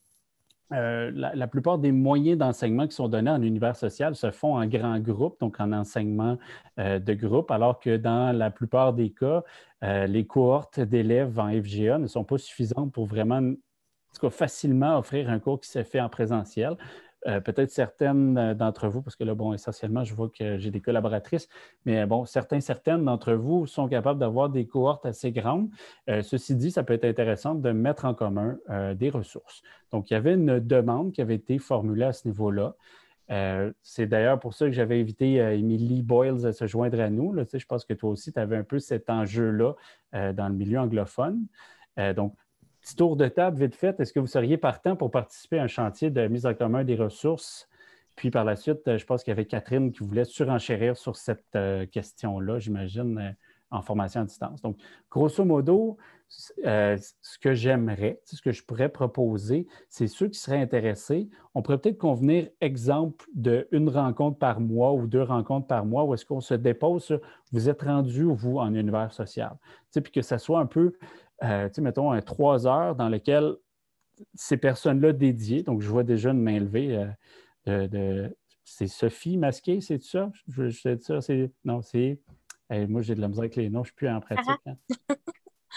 euh, 0.74 1.12
la, 1.14 1.48
plupart 1.48 1.78
des 1.78 1.92
moyens 1.92 2.40
d'enseignement 2.40 2.88
qui 2.88 2.96
sont 2.96 3.08
donnés 3.08 3.30
en 3.30 3.42
univers 3.44 3.76
social 3.76 4.16
se 4.16 4.32
font 4.32 4.56
en 4.56 4.66
grands 4.66 5.00
groupes, 5.00 5.40
donc 5.40 5.60
en 5.60 5.72
enseignement 5.72 6.40
euh, 6.80 6.98
de 6.98 7.14
groupe, 7.14 7.52
alors 7.52 7.80
que 7.80 7.98
dans 7.98 8.36
la 8.36 8.50
plupart 8.50 8.94
des 8.94 9.12
cas, 9.12 9.44
euh, 9.84 10.08
les 10.08 10.26
cohortes 10.26 10.80
d'élèves 10.80 11.38
en 11.38 11.50
FGA 11.50 12.00
ne 12.00 12.08
sont 12.08 12.24
pas 12.24 12.40
suffisantes 12.40 12.92
pour 12.92 13.06
vraiment, 13.06 13.54
facilement 14.30 14.98
offrir 14.98 15.30
un 15.30 15.40
cours 15.40 15.60
qui 15.60 15.70
se 15.70 15.84
fait 15.84 16.02
en 16.02 16.10
présentiel. 16.10 16.78
Euh, 17.28 17.40
peut-être 17.40 17.72
certaines 17.72 18.38
euh, 18.38 18.54
d'entre 18.54 18.88
vous, 18.88 19.02
parce 19.02 19.16
que 19.16 19.24
là, 19.24 19.34
bon, 19.34 19.52
essentiellement, 19.54 20.04
je 20.04 20.14
vois 20.14 20.30
que 20.30 20.60
j'ai 20.60 20.70
des 20.70 20.82
collaboratrices, 20.82 21.50
mais 21.84 22.06
bon, 22.06 22.26
certains, 22.26 22.60
certaines 22.60 23.04
d'entre 23.04 23.34
vous 23.34 23.66
sont 23.66 23.88
capables 23.88 24.20
d'avoir 24.20 24.50
des 24.50 24.68
cohortes 24.68 25.08
assez 25.08 25.32
grandes. 25.32 25.70
Euh, 26.08 26.22
ceci 26.22 26.56
dit, 26.56 26.70
ça 26.70 26.84
peut 26.84 26.94
être 26.94 27.06
intéressant 27.06 27.56
de 27.56 27.72
mettre 27.72 28.06
en 28.06 28.14
commun 28.14 28.58
des 28.96 29.10
ressources. 29.10 29.62
Donc, 29.92 30.10
il 30.10 30.14
y 30.14 30.18
avait 30.18 30.34
une 30.34 30.60
demande 30.60 31.12
qui 31.14 31.22
avait 31.22 31.36
été 31.36 31.58
formulée 31.58 32.06
à 32.06 32.14
ce 32.14 32.28
niveau-là. 32.28 32.76
c'est 33.82 34.08
d'ailleurs 34.08 34.40
pour 34.40 34.54
ça 34.54 34.66
que 34.68 34.72
j'avais 34.72 35.00
invité 35.00 35.36
Emily 35.36 36.04
Boyles 36.04 36.46
à 36.46 36.54
se 36.54 36.68
joindre 36.68 37.00
à 37.00 37.10
nous. 37.10 37.34
Là, 37.34 37.44
je 37.52 37.66
pense 37.66 37.86
que 37.86 37.94
toi 37.94 38.12
aussi, 38.12 38.34
tu 38.34 38.40
avais 38.40 38.58
un 38.58 38.64
peu 38.64 38.80
cet 38.80 39.10
enjeu-là 39.10 39.74
dans 40.14 40.48
le 40.48 40.54
milieu 40.54 40.80
anglophone. 40.80 41.46
donc, 42.16 42.36
Petit 42.86 42.98
tour 42.98 43.16
de 43.16 43.28
table 43.28 43.58
vite 43.58 43.74
fait. 43.74 44.00
Est-ce 44.00 44.14
que 44.14 44.20
vous 44.20 44.28
seriez 44.28 44.58
partant 44.58 44.96
pour 44.96 45.10
participer 45.10 45.58
à 45.58 45.64
un 45.64 45.68
chantier 45.68 46.12
de 46.12 46.28
mise 46.28 46.46
en 46.46 46.54
commun 46.54 46.84
des 46.84 46.96
ressources? 46.96 47.68
Puis 48.16 48.30
par 48.30 48.46
la 48.46 48.56
suite, 48.56 48.88
euh, 48.88 49.00
je 49.00 49.06
pense 49.08 49.24
qu'il 49.24 49.32
y 49.32 49.34
avait 49.34 49.46
Catherine 49.46 49.92
qui 49.92 50.04
voulait 50.04 50.24
surenchérir 50.24 50.96
sur 50.96 51.16
cette 51.16 51.44
euh, 51.56 51.88
question-là, 51.88 52.60
j'imagine, 52.60 53.18
euh, 53.18 53.32
en 53.72 53.82
formation 53.82 54.22
à 54.22 54.26
distance. 54.26 54.62
Donc, 54.62 54.78
grosso 55.10 55.44
modo, 55.44 55.98
ce 56.28 57.40
que 57.42 57.56
j'aimerais, 57.56 58.22
ce 58.24 58.40
que 58.40 58.52
je 58.52 58.64
pourrais 58.64 58.90
proposer, 58.90 59.66
c'est 59.90 60.08
ceux 60.08 60.28
qui 60.28 60.40
seraient 60.40 60.62
intéressés, 60.62 61.28
on 61.56 61.64
pourrait 61.64 61.80
peut-être 61.80 61.98
convenir 61.98 62.50
exemple 62.62 63.26
d'une 63.34 63.90
rencontre 63.90 64.38
par 64.38 64.60
mois 64.60 64.94
ou 64.94 65.08
deux 65.08 65.24
rencontres 65.24 65.68
par 65.68 65.86
mois 65.86 66.04
où 66.04 66.14
est-ce 66.14 66.26
qu'on 66.26 66.42
se 66.42 66.54
dépose 66.54 67.04
sur 67.04 67.20
vous 67.52 67.68
êtes 67.68 67.82
rendu, 67.82 68.24
vous, 68.24 68.60
en 68.60 68.74
univers 68.76 69.12
social. 69.12 69.58
puis 69.92 70.12
que 70.12 70.22
ça 70.22 70.38
soit 70.38 70.60
un 70.60 70.68
peu 70.68 70.94
euh, 71.44 71.70
mettons, 71.80 72.12
un 72.12 72.22
trois 72.22 72.68
heures 72.68 72.96
dans 72.96 73.10
lequel 73.10 73.56
ces 74.34 74.58
personnes-là 74.58 75.14
dédiées, 75.14 75.64
donc 75.64 75.82
je 75.82 75.90
vois 75.90 76.04
déjà 76.04 76.32
une 76.32 76.42
main 76.42 76.60
levée 76.60 77.08
euh, 77.68 77.88
de, 77.88 78.36
c'est 78.64 78.88
Sophie 78.88 79.38
Masqué, 79.38 79.82
c'est 79.82 80.02
ça? 80.02 80.32
Je, 80.48 80.70
je 80.70 80.98
ça, 81.00 81.22
c'est. 81.22 81.52
Non, 81.64 81.82
c'est. 81.82 82.20
moi, 82.70 83.02
j'ai 83.02 83.16
de 83.16 83.22
la 83.22 83.28
misère 83.28 83.44
avec 83.44 83.56
les 83.56 83.70
noms, 83.70 83.84
je 83.84 83.92
ne 83.92 83.94
suis 83.94 83.96
plus 83.96 84.10
en 84.10 84.22
pratique. 84.22 84.62
Hein. 84.66 84.76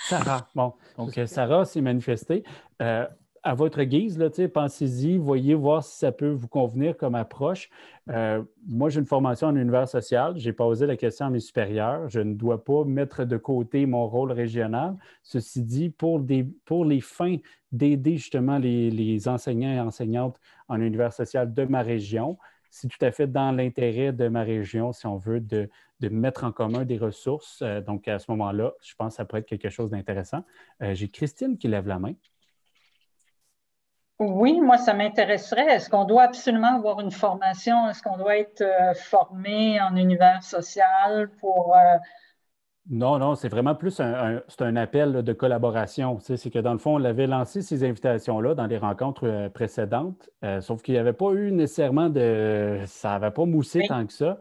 Sarah. 0.08 0.48
Bon, 0.54 0.74
donc 0.96 1.18
Sarah 1.26 1.64
s'est 1.64 1.80
manifestée. 1.80 2.44
Euh, 2.80 3.06
à 3.42 3.54
votre 3.54 3.83
guise, 3.83 4.18
pensez-y, 4.52 5.16
voyez 5.16 5.54
voir 5.54 5.83
si 5.85 5.99
ça 5.99 6.12
peut 6.12 6.30
vous 6.30 6.49
convenir 6.49 6.97
comme 6.97 7.14
approche. 7.14 7.71
Euh, 8.11 8.42
moi, 8.66 8.88
j'ai 8.88 9.00
une 9.00 9.07
formation 9.07 9.49
en 9.49 9.57
univers 9.57 9.88
social. 9.88 10.35
J'ai 10.37 10.52
posé 10.52 10.87
la 10.87 10.97
question 10.97 11.26
à 11.26 11.30
mes 11.30 11.40
supérieurs. 11.40 12.09
Je 12.09 12.21
ne 12.21 12.35
dois 12.35 12.64
pas 12.64 12.85
mettre 12.85 13.25
de 13.25 13.37
côté 13.37 13.87
mon 13.87 14.07
rôle 14.07 14.33
régional. 14.33 14.97
Ceci 15.23 15.62
dit, 15.62 15.90
pour, 15.90 16.21
les 16.21 17.00
fins 17.00 17.37
d'aider 17.73 18.16
justement 18.16 18.59
les, 18.59 19.28
enseignants 19.28 19.73
et 19.73 19.80
enseignantes 19.80 20.38
en 20.68 20.80
univers 20.80 21.12
social 21.12 21.52
de 21.52 21.64
ma 21.64 21.83
région, 21.83 22.38
c'est 22.71 22.88
tout 22.88 23.02
à 23.04 23.11
fait 23.11 23.26
dans 23.26 23.52
l'intérêt 23.52 24.12
de 24.12 24.28
ma 24.28 24.42
région, 24.42 24.92
si 24.92 25.07
on 25.07 25.16
veut, 25.16 25.40
de, 25.40 25.68
mettre 26.11 26.45
en 26.45 26.52
commun 26.52 26.85
des 26.85 26.99
ressources. 26.99 27.61
Euh, 27.62 27.80
donc, 27.80 28.09
à 28.09 28.18
ce 28.18 28.30
moment-là, 28.30 28.73
je 28.83 28.95
pense 28.95 29.14
que 29.14 29.16
ça 29.16 29.25
pourrait 29.25 29.40
être 29.40 29.49
quelque 29.49 29.71
chose 29.71 29.90
d'intéressant. 29.90 30.45
Euh, 30.83 30.95
j'ai 30.95 31.09
Christine 31.09 31.59
qui 31.59 31.68
lève 31.68 31.88
la 31.88 31.99
main. 31.99 32.14
Oui, 34.20 34.60
moi, 34.60 34.78
ça 34.78 34.94
m'intéresserait. 34.94 35.66
Est-ce 35.66 35.88
qu'on 35.88 36.04
doit 36.04 36.25
absolument 36.25 36.76
avoir 36.76 37.00
une 37.00 37.12
formation? 37.12 37.88
Est-ce 37.88 38.02
qu'on 38.02 38.16
doit 38.16 38.37
être 38.37 38.62
euh, 38.62 38.92
formé 38.94 39.80
en 39.80 39.94
univers 39.94 40.42
social 40.42 41.30
pour... 41.40 41.76
Euh, 41.76 41.96
non, 42.90 43.18
non, 43.18 43.34
c'est 43.37 43.48
vraiment 43.48 43.75
plus 43.75 44.00
un, 44.00 44.40
un 44.60 44.76
appel 44.76 45.22
de 45.22 45.32
collaboration. 45.34 46.18
c'est 46.20 46.50
que 46.50 46.58
dans 46.58 46.72
le 46.72 46.78
fond, 46.78 46.96
on 46.96 47.04
avait 47.04 47.26
lancé 47.26 47.60
ces 47.62 47.84
invitations-là 47.84 48.54
dans 48.54 48.66
les 48.66 48.78
rencontres 48.78 49.28
euh, 49.28 49.48
précédentes, 49.50 50.30
sauf 50.60 50.82
qu'il 50.82 50.94
n'y 50.94 51.00
avait 51.00 51.12
pas 51.12 51.32
eu 51.32 51.52
nécessairement 51.52 52.08
de... 52.08 52.80
Ça 52.87 53.10
n'avait 53.10 53.30
pas 53.30 53.44
moussé 53.44 53.82
tant 53.87 54.04
que 54.06 54.12
ça 54.12 54.38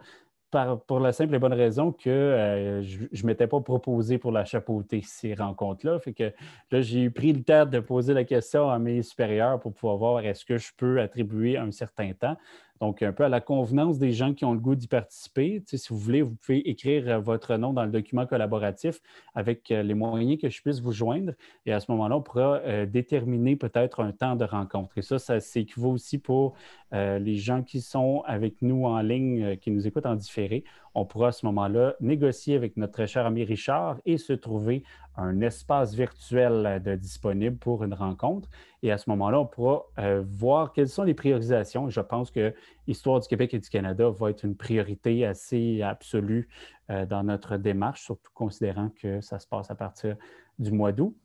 pour 0.87 0.99
la 0.99 1.11
simple 1.11 1.35
et 1.35 1.39
bonne 1.39 1.53
raison 1.53 1.91
que 1.91 2.09
euh, 2.09 2.81
je 2.81 3.21
ne 3.21 3.27
m'étais 3.27 3.47
pas 3.47 3.59
proposé 3.59 4.17
pour 4.17 4.31
la 4.31 4.45
chapeauter, 4.45 5.01
ces 5.05 5.33
rencontres-là. 5.33 5.99
Fait 5.99 6.13
que 6.13 6.31
là, 6.71 6.81
j'ai 6.81 7.09
pris 7.09 7.33
le 7.33 7.43
temps 7.43 7.65
de 7.65 7.79
poser 7.79 8.13
la 8.13 8.23
question 8.23 8.69
à 8.69 8.79
mes 8.79 9.01
supérieurs 9.01 9.59
pour 9.59 9.73
pouvoir 9.73 9.97
voir 9.97 10.19
est-ce 10.21 10.45
que 10.45 10.57
je 10.57 10.71
peux 10.75 11.01
attribuer 11.01 11.57
un 11.57 11.71
certain 11.71 12.13
temps. 12.13 12.37
Donc, 12.79 13.01
un 13.01 13.11
peu 13.11 13.23
à 13.23 13.29
la 13.29 13.41
convenance 13.41 13.97
des 13.97 14.11
gens 14.11 14.33
qui 14.33 14.45
ont 14.45 14.53
le 14.53 14.59
goût 14.59 14.75
d'y 14.75 14.87
participer. 14.87 15.63
si 15.65 15.89
vous 15.89 15.97
voulez, 15.97 16.21
vous 16.21 16.35
pouvez 16.35 16.69
écrire 16.69 17.07
euh, 17.07 17.19
votre 17.19 17.55
nom 17.57 17.73
dans 17.73 17.83
le 17.83 17.91
document 17.91 18.25
collaboratif 18.25 18.99
avec 19.35 19.71
euh, 19.71 19.83
les 19.83 19.93
moyens 19.93 20.39
que 20.39 20.49
je 20.49 20.61
puisse 20.61 20.79
vous 20.79 20.91
joindre. 20.91 21.33
Et 21.65 21.73
à 21.73 21.79
ce 21.79 21.91
moment-là, 21.91 22.17
on 22.17 22.21
pourra 22.21 22.57
euh, 22.57 22.85
déterminer 22.85 23.55
peut-être 23.55 24.01
un 24.01 24.11
temps 24.11 24.35
de 24.35 24.45
rencontre. 24.45 24.97
Et 24.97 25.01
ça, 25.01 25.19
ça 25.19 25.39
s'équivaut 25.39 25.91
aussi 25.91 26.17
pour 26.17 26.55
les 26.93 27.35
gens 27.35 27.63
qui 27.63 27.81
sont 27.81 28.23
avec 28.25 28.61
nous 28.61 28.85
en 28.85 29.01
ligne, 29.01 29.57
qui 29.57 29.71
nous 29.71 29.87
écoutent 29.87 30.05
en 30.05 30.15
différé. 30.15 30.63
On 30.99 31.05
pourra 31.05 31.27
à 31.27 31.31
ce 31.31 31.45
moment-là 31.45 31.93
négocier 32.01 32.55
avec 32.55 32.75
notre 32.75 33.05
cher 33.05 33.27
ami 33.27 33.43
Richard 33.43 33.97
et 34.07 34.17
se 34.17 34.33
trouver 34.33 34.81
un 35.15 35.41
espace 35.41 35.93
virtuel 35.93 36.81
de 36.83 36.95
disponible 36.95 37.55
pour 37.55 37.83
une 37.83 37.93
rencontre. 37.93 38.49
Et 38.81 38.91
à 38.91 38.97
ce 38.97 39.07
moment-là, 39.11 39.39
on 39.41 39.45
pourra 39.45 39.83
euh, 39.99 40.23
voir 40.27 40.73
quelles 40.73 40.89
sont 40.89 41.03
les 41.03 41.13
priorisations. 41.13 41.87
Je 41.91 42.01
pense 42.01 42.31
que 42.31 42.51
l'histoire 42.87 43.19
du 43.19 43.27
Québec 43.27 43.53
et 43.53 43.59
du 43.59 43.69
Canada 43.69 44.09
va 44.09 44.31
être 44.31 44.43
une 44.43 44.55
priorité 44.55 45.23
assez 45.23 45.83
absolue 45.83 46.49
euh, 46.89 47.05
dans 47.05 47.21
notre 47.21 47.57
démarche, 47.57 48.01
surtout 48.01 48.31
considérant 48.33 48.89
que 48.99 49.21
ça 49.21 49.37
se 49.37 49.45
passe 49.45 49.69
à 49.69 49.75
partir 49.75 50.15
du 50.57 50.71
mois 50.71 50.93
d'août. 50.93 51.15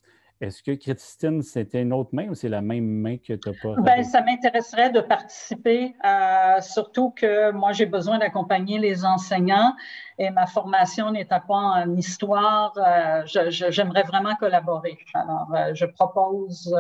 Est-ce 0.42 0.61
que 0.61 0.72
Christine, 0.72 1.40
c'était 1.40 1.82
une 1.82 1.92
autre 1.92 2.11
main 2.11 2.28
ou 2.28 2.34
c'est 2.34 2.49
la 2.49 2.61
même 2.61 2.84
main 2.84 3.16
que 3.16 3.34
tu 3.34 3.49
n'as 3.49 3.54
pas? 3.62 3.80
Bien, 3.80 4.02
ça 4.02 4.22
m'intéresserait 4.22 4.90
de 4.90 5.00
participer, 5.00 5.94
euh, 6.04 6.61
surtout 6.61 7.11
que 7.11 7.52
moi, 7.52 7.70
j'ai 7.70 7.87
besoin 7.87 8.18
d'accompagner 8.18 8.80
les 8.80 9.04
enseignants 9.04 9.72
et 10.18 10.30
ma 10.30 10.46
formation 10.46 11.12
n'étant 11.12 11.38
pas 11.38 11.54
en 11.54 11.94
histoire, 11.94 12.72
euh, 12.76 13.22
j'aimerais 13.25 14.02
vraiment 14.02 14.34
collaborer. 14.34 14.99
Alors, 15.14 15.46
euh, 15.54 15.75
je 15.75 15.87
propose 15.87 16.75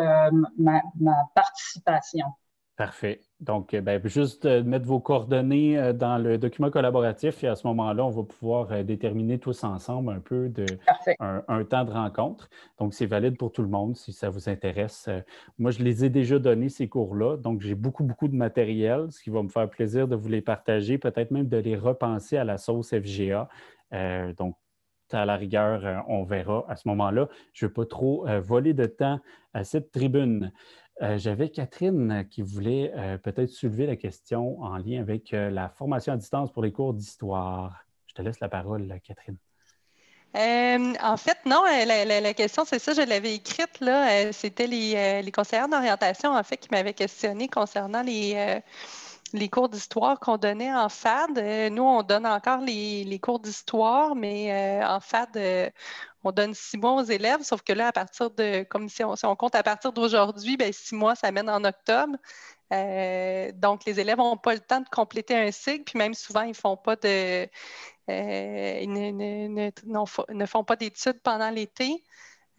ma, 0.58 0.82
participation. 1.32 2.26
Parfait. 2.76 3.20
Donc, 3.42 3.74
ben, 3.74 4.00
juste 4.06 4.44
mettre 4.44 4.86
vos 4.86 5.00
coordonnées 5.00 5.92
dans 5.94 6.16
le 6.16 6.38
document 6.38 6.70
collaboratif 6.70 7.42
et 7.42 7.48
à 7.48 7.56
ce 7.56 7.66
moment-là, 7.66 8.04
on 8.04 8.10
va 8.10 8.22
pouvoir 8.22 8.84
déterminer 8.84 9.40
tous 9.40 9.64
ensemble 9.64 10.12
un 10.12 10.20
peu 10.20 10.48
de 10.48 10.64
un, 11.18 11.64
temps 11.64 11.84
de 11.84 11.90
rencontre. 11.90 12.48
Donc, 12.78 12.94
c'est 12.94 13.06
valide 13.06 13.36
pour 13.36 13.50
tout 13.50 13.62
le 13.62 13.68
monde 13.68 13.96
si 13.96 14.12
ça 14.12 14.30
vous 14.30 14.48
intéresse. 14.48 15.10
Moi, 15.58 15.72
je 15.72 15.82
les 15.82 16.04
ai 16.04 16.08
déjà 16.08 16.38
donnés, 16.38 16.68
ces 16.68 16.88
cours-là. 16.88 17.36
Donc, 17.36 17.62
j'ai 17.62 17.74
beaucoup, 17.74 18.04
beaucoup 18.04 18.28
de 18.28 18.36
matériel, 18.36 19.10
ce 19.10 19.20
qui 19.20 19.30
va 19.30 19.42
me 19.42 19.48
faire 19.48 19.68
plaisir 19.68 20.06
de 20.06 20.14
vous 20.14 20.28
les 20.28 20.40
partager, 20.40 20.96
peut-être 20.96 21.32
même 21.32 21.48
de 21.48 21.56
les 21.56 21.76
repenser 21.76 22.36
à 22.36 22.44
la 22.44 22.58
sauce 22.58 22.94
FGA. 22.94 23.48
Euh, 23.92 24.32
donc, 24.34 24.54
à 25.10 25.26
la 25.26 25.36
rigueur, 25.36 26.04
on 26.08 26.22
verra 26.24 26.64
à 26.68 26.76
ce 26.76 26.88
moment-là. 26.88 27.28
Je 27.52 27.64
ne 27.64 27.68
veux 27.68 27.74
pas 27.74 27.84
trop 27.84 28.24
voler 28.40 28.72
de 28.72 28.86
temps 28.86 29.20
à 29.52 29.64
cette 29.64 29.92
tribune. 29.92 30.52
Euh, 31.02 31.18
j'avais 31.18 31.48
Catherine 31.48 32.26
qui 32.30 32.42
voulait 32.42 32.92
euh, 32.96 33.18
peut-être 33.18 33.48
soulever 33.48 33.86
la 33.86 33.96
question 33.96 34.62
en 34.62 34.76
lien 34.76 35.00
avec 35.00 35.34
euh, 35.34 35.50
la 35.50 35.68
formation 35.68 36.12
à 36.12 36.16
distance 36.16 36.52
pour 36.52 36.62
les 36.62 36.70
cours 36.70 36.94
d'histoire. 36.94 37.84
Je 38.06 38.14
te 38.14 38.22
laisse 38.22 38.38
la 38.38 38.48
parole, 38.48 39.00
Catherine. 39.02 39.36
Euh, 40.36 40.94
en 41.02 41.16
fait, 41.16 41.38
non, 41.44 41.64
euh, 41.66 42.20
la, 42.20 42.34
question, 42.34 42.64
c'est 42.64 42.78
ça, 42.78 42.92
je 42.92 43.02
l'avais 43.02 43.34
écrite, 43.34 43.80
là. 43.80 44.32
C'était 44.32 44.68
les, 44.68 45.22
les, 45.22 45.32
conseillères 45.32 45.68
d'orientation, 45.68 46.30
en 46.30 46.42
fait, 46.42 46.56
qui 46.58 46.68
m'avaient 46.70 46.94
questionné 46.94 47.48
concernant 47.48 48.02
les, 48.02 48.60
les 49.34 49.48
cours 49.48 49.68
d'histoire 49.68 50.20
qu'on 50.20 50.38
donnait 50.38 50.72
en 50.72 50.88
FAD. 50.88 51.70
nous, 51.72 51.82
on 51.82 52.02
donne 52.02 52.26
encore 52.26 52.60
les, 52.60 53.18
cours 53.20 53.40
d'histoire, 53.40 54.14
mais 54.14 54.82
en 54.84 55.00
FAD, 55.00 55.72
on 56.24 56.32
donne 56.32 56.54
six 56.54 56.76
mois 56.76 56.92
aux 56.94 57.04
élèves, 57.04 57.42
sauf 57.42 57.62
que 57.62 57.72
là, 57.72 57.88
à 57.88 57.92
partir 57.92 58.30
de, 58.30 58.62
comme 58.64 58.88
si 58.88 59.02
on, 59.04 59.36
compte 59.36 59.54
à 59.54 59.62
partir 59.62 59.92
d'aujourd'hui, 59.92 60.56
ben, 60.56 60.72
six 60.72 60.94
mois, 60.94 61.14
ça 61.14 61.30
mène 61.32 61.50
en 61.50 61.64
octobre. 61.64 62.16
Euh, 62.72 63.52
donc, 63.54 63.84
les 63.84 64.00
élèves 64.00 64.18
n'ont 64.18 64.36
pas 64.36 64.54
le 64.54 64.60
temps 64.60 64.80
de 64.80 64.88
compléter 64.88 65.36
un 65.36 65.50
cycle, 65.50 65.84
puis 65.84 65.98
même 65.98 66.14
souvent, 66.14 66.42
ils 66.42 66.54
font 66.54 66.76
pas 66.76 66.96
de, 66.96 67.48
euh, 68.10 68.86
ne, 68.86 70.46
font 70.46 70.64
pas 70.64 70.76
d'études 70.76 71.20
pendant 71.22 71.50
l'été. 71.50 72.02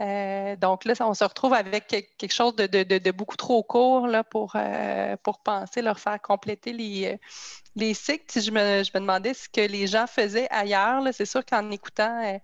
Euh, 0.01 0.55
donc 0.57 0.85
là, 0.85 0.93
on 1.01 1.13
se 1.13 1.23
retrouve 1.23 1.53
avec 1.53 1.87
quelque 1.87 2.33
chose 2.33 2.55
de, 2.55 3.11
beaucoup 3.11 3.37
trop 3.37 3.63
court 3.63 4.07
là, 4.07 4.23
pour, 4.23 4.57
penser 5.43 5.81
leur 5.81 5.99
faire 5.99 6.21
compléter 6.21 6.73
les, 6.73 7.19
les 7.75 7.93
cycles. 7.93 8.25
Je 8.35 8.41
je 8.41 8.51
me 8.51 8.99
demandais 8.99 9.33
ce 9.33 9.47
que 9.47 9.61
les 9.61 9.87
gens 9.87 10.07
faisaient 10.07 10.47
ailleurs, 10.51 11.01
c'est 11.13 11.25
sûr 11.25 11.45
qu'en 11.45 11.71
écoutant 11.71 12.39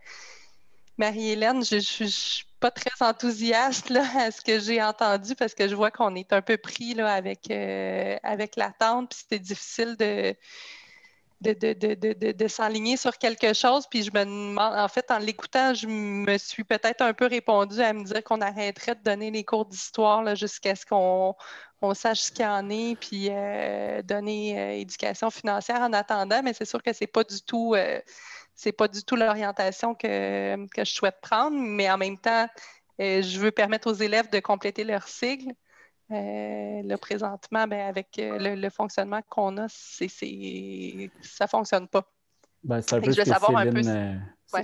Marie-Hélène, 1.00 1.64
je 1.64 1.76
ne 1.76 1.80
suis 2.10 2.46
pas 2.60 2.72
très 2.72 2.92
enthousiaste 3.00 3.90
à 4.18 4.32
ce 4.32 4.42
que 4.42 4.60
j'ai 4.60 4.84
entendu 4.84 5.34
parce 5.34 5.54
que 5.56 5.70
je 5.70 5.74
vois 5.74 5.92
qu'on 5.92 6.14
est 6.16 6.34
un 6.34 6.42
peu 6.42 6.58
pris 6.58 7.00
avec, 7.00 7.50
euh, 7.50 8.18
avec 8.22 8.58
l'attente, 8.58 9.12
puis 9.12 9.26
c'est 9.30 9.40
difficile 9.40 9.96
de, 9.96 10.36
de, 11.40 12.48
sur 12.98 13.18
quelque 13.18 13.54
chose. 13.54 13.88
Puis 13.90 14.04
je 14.04 14.12
me 14.12 14.26
demande, 14.26 14.74
en 14.76 14.90
fait, 14.90 15.10
en 15.10 15.20
l'écoutant, 15.20 15.74
je 15.74 15.88
me 15.88 16.38
suis 16.38 16.66
peut-être 16.66 17.02
un 17.02 17.14
peu 17.14 17.28
répondu 17.28 17.80
à 17.80 17.94
me 17.94 18.04
dire 18.04 18.22
qu'on 18.22 18.42
arrêterait 18.42 18.96
de 18.96 19.02
donner 19.02 19.32
les 19.32 19.46
cours 19.46 19.66
d'histoire 19.66 20.36
jusqu'à 20.36 20.76
ce 20.76 20.86
qu'on 20.86 21.34
sache 21.94 22.20
ce 22.20 22.32
qu'il 22.34 22.44
y 22.44 22.48
en 22.48 22.70
est, 22.70 22.98
puis 23.00 23.30
euh, 23.32 24.02
donner 24.02 24.60
euh, 24.60 24.72
éducation 24.74 25.30
financière 25.30 25.80
en 25.80 25.94
attendant, 25.94 26.42
mais 26.44 26.52
c'est 26.52 26.66
sûr 26.66 26.84
que 26.84 26.92
c'est 26.92 27.08
pas 27.08 27.24
du 27.24 27.42
tout 27.42 27.74
c'est 28.60 28.74
pas 28.74 28.90
du 28.90 29.04
tout 29.04 29.16
l'orientation 29.16 29.96
que, 29.96 30.68
je 30.78 30.84
souhaite 30.84 31.16
prendre, 31.22 31.56
mais 31.58 31.90
en 31.90 31.98
même 31.98 32.18
temps, 32.18 32.46
euh, 33.00 33.22
je 33.22 33.40
veux 33.40 33.52
permettre 33.52 33.90
aux 33.90 33.94
élèves 33.94 34.30
de 34.30 34.42
compléter 34.42 34.84
leur 34.84 35.08
cycle. 35.08 35.54
Euh, 36.12 36.82
le 36.84 36.96
présentement, 36.98 37.68
ben, 37.68 37.88
avec 37.88 38.20
euh, 38.20 38.56
le, 38.58 38.70
fonctionnement 38.70 39.22
qu'on 39.30 39.56
a, 39.58 39.68
c'est, 39.70 40.10
ça 40.10 41.46
ne 41.46 41.50
fonctionne 41.50 41.88
pas. 41.88 42.04
Ben, 42.62 42.82
c'est 42.82 43.02
je 43.02 43.22
veux 43.22 43.26
savoir 43.26 43.56
un 43.56 43.72
peu. 43.72 43.82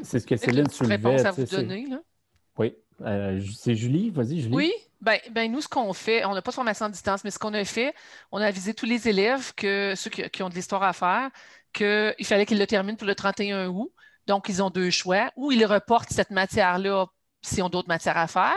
C'est 0.03 0.19
ce 0.19 0.27
que 0.27 0.35
Céline 0.35 0.69
soulevait. 0.69 0.95
réponse 0.95 1.23
à 1.23 1.31
vous 1.31 1.45
donner. 1.45 1.85
Là? 1.87 2.01
Oui. 2.57 2.75
C'est 2.99 3.75
Julie? 3.75 4.09
Vas-y, 4.09 4.41
Julie. 4.41 4.55
Oui. 4.55 4.73
Ben, 5.01 5.19
ben, 5.31 5.51
nous, 5.51 5.61
ce 5.61 5.67
qu'on 5.67 5.93
fait, 5.93 6.25
on 6.25 6.33
n'a 6.33 6.41
pas 6.41 6.51
de 6.51 6.55
formation 6.55 6.85
à 6.85 6.89
distance, 6.89 7.23
mais 7.23 7.31
ce 7.31 7.37
qu'on 7.37 7.53
a 7.53 7.63
fait, 7.63 7.93
on 8.31 8.39
a 8.39 8.45
avisé 8.47 8.73
tous 8.73 8.85
les 8.85 9.07
élèves, 9.07 9.53
que 9.55 9.93
ceux 9.95 10.09
qui 10.09 10.41
ont 10.41 10.49
de 10.49 10.55
l'histoire 10.55 10.81
à 10.83 10.93
faire, 10.93 11.29
qu'il 11.73 12.25
fallait 12.25 12.45
qu'ils 12.45 12.57
le 12.57 12.65
terminent 12.65 12.95
pour 12.95 13.07
le 13.07 13.15
31 13.15 13.67
août. 13.67 13.91
Donc, 14.27 14.49
ils 14.49 14.63
ont 14.63 14.69
deux 14.69 14.89
choix. 14.89 15.31
Ou 15.35 15.51
ils 15.51 15.65
reportent 15.65 16.11
cette 16.11 16.31
matière-là 16.31 17.05
s'ils 17.41 17.63
ont 17.63 17.69
d'autres 17.69 17.87
matières 17.87 18.17
à 18.17 18.27
faire, 18.27 18.55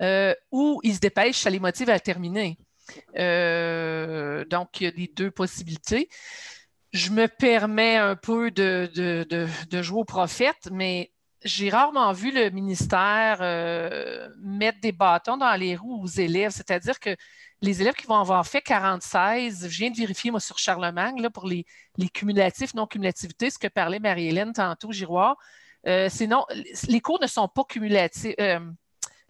euh, 0.00 0.34
ou 0.50 0.80
ils 0.84 0.94
se 0.94 1.00
dépêchent, 1.00 1.38
ça 1.38 1.50
les 1.50 1.58
motive 1.58 1.90
à 1.90 1.94
le 1.94 2.00
terminer. 2.00 2.58
Euh, 3.18 4.44
donc, 4.44 4.80
il 4.80 4.84
y 4.84 4.86
a 4.86 4.90
les 4.90 5.08
deux 5.08 5.30
possibilités. 5.30 6.08
Je 6.92 7.10
me 7.10 7.26
permets 7.26 7.96
un 7.96 8.16
peu 8.16 8.50
de, 8.50 8.88
jouer 9.70 10.00
au 10.00 10.04
prophète, 10.04 10.68
mais 10.70 11.11
j'ai 11.44 11.70
rarement 11.70 12.12
vu 12.12 12.30
le 12.30 12.50
ministère 12.50 13.38
euh, 13.40 14.28
mettre 14.40 14.80
des 14.80 14.92
bâtons 14.92 15.36
dans 15.36 15.54
les 15.54 15.76
roues 15.76 16.02
aux 16.02 16.06
élèves, 16.06 16.50
c'est-à-dire 16.50 17.00
que 17.00 17.16
les 17.62 17.80
élèves 17.80 17.94
qui 17.94 18.06
vont 18.06 18.18
avoir 18.18 18.46
fait 18.46 18.60
46, 18.60 19.68
je 19.68 19.78
viens 19.78 19.90
de 19.90 19.96
vérifier, 19.96 20.30
moi, 20.30 20.40
sur 20.40 20.58
Charlemagne, 20.58 21.22
là, 21.22 21.30
pour 21.30 21.46
les, 21.46 21.64
cumulatifs, 22.12 22.74
non-cumulativité, 22.74 23.50
ce 23.50 23.58
que 23.58 23.68
parlait 23.68 24.00
Marie-Hélène 24.00 24.52
tantôt, 24.52 24.90
Giroir. 24.90 25.36
Euh, 25.86 26.08
sinon, 26.10 26.44
les 26.88 27.00
cours 27.00 27.20
ne 27.20 27.26
sont 27.28 27.48
pas 27.48 27.62
cumulatifs. 27.64 28.34
Euh, 28.40 28.58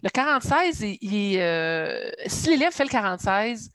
le 0.02 0.08
46, 0.08 0.82
euh, 0.82 2.10
si 2.26 2.50
l'élève 2.50 2.72
fait 2.72 2.84
le 2.84 2.90
46, 2.90 3.70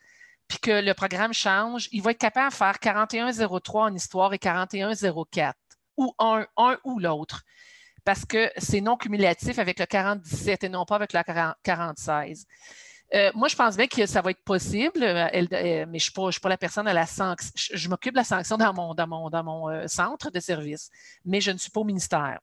puis 0.48 0.60
que 0.60 0.72
le 0.72 0.94
programme 0.94 1.34
change, 1.34 1.88
il 1.92 2.02
va 2.02 2.12
être 2.12 2.18
capable 2.18 2.50
de 2.50 2.56
faire 2.56 2.78
41-03 2.82 3.92
en 3.92 3.94
histoire 3.94 4.34
et 4.34 4.38
41-04, 4.38 5.54
ou 5.98 6.14
un, 6.18 6.46
un 6.58 6.78
ou 6.84 7.00
l'autre, 7.00 7.44
parce 8.08 8.24
que 8.24 8.50
c'est 8.56 8.80
non 8.80 8.96
cumulatif 8.96 9.60
avec 9.60 9.80
le 9.80 9.86
47 9.86 10.64
et 10.64 10.70
non 10.70 10.86
pas 10.86 10.96
avec 10.96 11.12
le 11.12 11.20
46. 11.62 12.46
Euh, 13.14 13.32
moi, 13.36 13.50
je 13.50 13.56
pense 13.58 13.76
bien 13.76 13.88
que 13.88 14.06
ça 14.06 14.22
va 14.22 14.32
être 14.32 14.46
possible, 14.46 15.04
euh, 15.04 15.28
euh, 15.34 15.86
mais 15.90 16.00
je 16.00 16.10
ne 16.18 16.32
suis, 16.32 16.40
pas 16.40 16.48
la 16.48 16.56
personne 16.56 16.88
à 16.88 16.94
la 16.94 17.06
sanction. 17.06 17.52
Je, 17.54 17.90
m'occupe 17.90 18.14
de 18.14 18.20
la 18.20 18.24
sanction 18.24 18.56
dans 18.56 18.74
mon, 18.74 18.96
mon 19.44 19.88
centre 19.90 20.32
de 20.32 20.40
service, 20.40 20.90
mais 21.26 21.42
je 21.42 21.52
ne 21.52 21.58
suis 21.58 21.70
pas 21.70 21.82
au 21.82 21.84
ministère. 21.84 22.40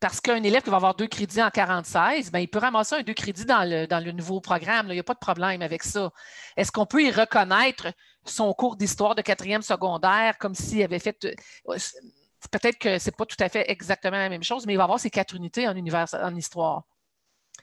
parce 0.00 0.22
qu'un 0.22 0.42
élève 0.42 0.62
qui 0.62 0.70
va 0.70 0.76
avoir 0.76 0.94
deux 0.94 1.08
crédits 1.08 1.42
en 1.42 1.50
46, 1.50 2.32
ben, 2.32 2.38
il 2.38 2.48
peut 2.48 2.60
ramasser 2.60 2.94
un 2.94 3.02
deux 3.02 3.12
crédits 3.12 3.44
dans 3.44 3.62
le 3.62 4.12
nouveau 4.12 4.40
programme. 4.40 4.86
Il 4.88 4.94
n'y 4.94 5.00
a 5.00 5.04
pas 5.04 5.12
de 5.12 5.18
problème 5.18 5.60
avec 5.60 5.82
ça. 5.82 6.10
Est-ce 6.56 6.72
qu'on 6.72 6.86
peut 6.86 7.02
y 7.02 7.10
reconnaître 7.10 7.92
son 8.24 8.54
cours 8.54 8.76
d'histoire 8.76 9.14
de 9.14 9.20
quatrième 9.20 9.60
secondaire 9.60 10.38
comme 10.38 10.54
s'il 10.54 10.82
avait 10.82 10.98
fait 10.98 11.26
peut-être 12.50 12.78
que 12.78 12.98
ce 12.98 13.08
n'est 13.08 13.16
pas 13.16 13.26
tout 13.26 13.36
à 13.40 13.48
fait 13.48 13.70
exactement 13.70 14.16
la 14.16 14.28
même 14.28 14.42
chose, 14.42 14.66
mais 14.66 14.74
il 14.74 14.76
va 14.76 14.84
avoir 14.84 15.00
ses 15.00 15.10
quatre 15.10 15.34
unités 15.34 15.68
en, 15.68 15.76
histoire. 16.36 16.84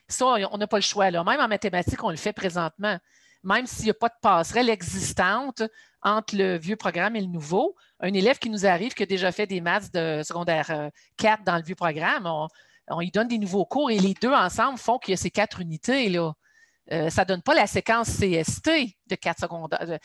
Ça, 0.07 0.25
on 0.51 0.57
n'a 0.57 0.67
pas 0.67 0.77
le 0.77 0.83
choix. 0.83 1.11
Même 1.11 1.27
en 1.27 1.47
mathématiques, 1.47 2.03
on 2.03 2.09
le 2.09 2.17
fait 2.17 2.33
présentement. 2.33 2.97
Même 3.43 3.67
s'il 3.67 3.85
n'y 3.85 3.91
a 3.91 3.95
pas 3.95 4.09
de 4.09 4.15
passerelle 4.21 4.69
existante 4.69 5.63
entre 6.01 6.35
le 6.35 6.57
vieux 6.57 6.75
programme 6.75 7.15
et 7.15 7.21
le 7.21 7.27
nouveau, 7.27 7.75
un 7.99 8.13
élève 8.13 8.37
qui 8.37 8.49
nous 8.49 8.65
arrive, 8.65 8.93
qui 8.93 9.03
a 9.03 9.05
déjà 9.05 9.31
fait 9.31 9.47
des 9.47 9.61
maths 9.61 9.93
de 9.93 10.21
secondaire 10.23 10.91
4 11.17 11.39
euh, 11.39 11.43
dans 11.45 11.57
le 11.57 11.63
vieux 11.63 11.75
programme, 11.75 12.25
on, 12.25 12.99
lui 12.99 13.11
donne 13.11 13.27
des 13.27 13.37
nouveaux 13.37 13.65
cours 13.65 13.91
et 13.91 13.99
les 13.99 14.13
deux 14.15 14.33
ensemble 14.33 14.77
font 14.77 14.97
qu'il 14.97 15.11
y 15.11 15.13
a 15.13 15.17
ces 15.17 15.29
quatre 15.29 15.61
unités. 15.61 16.17
Euh, 16.17 17.09
ça 17.09 17.21
ne 17.21 17.27
donne 17.27 17.41
pas 17.41 17.53
la 17.53 17.67
séquence 17.67 18.09
CST 18.09 18.69
de 19.07 19.15
4 19.15 19.41
secondaires. 19.41 19.99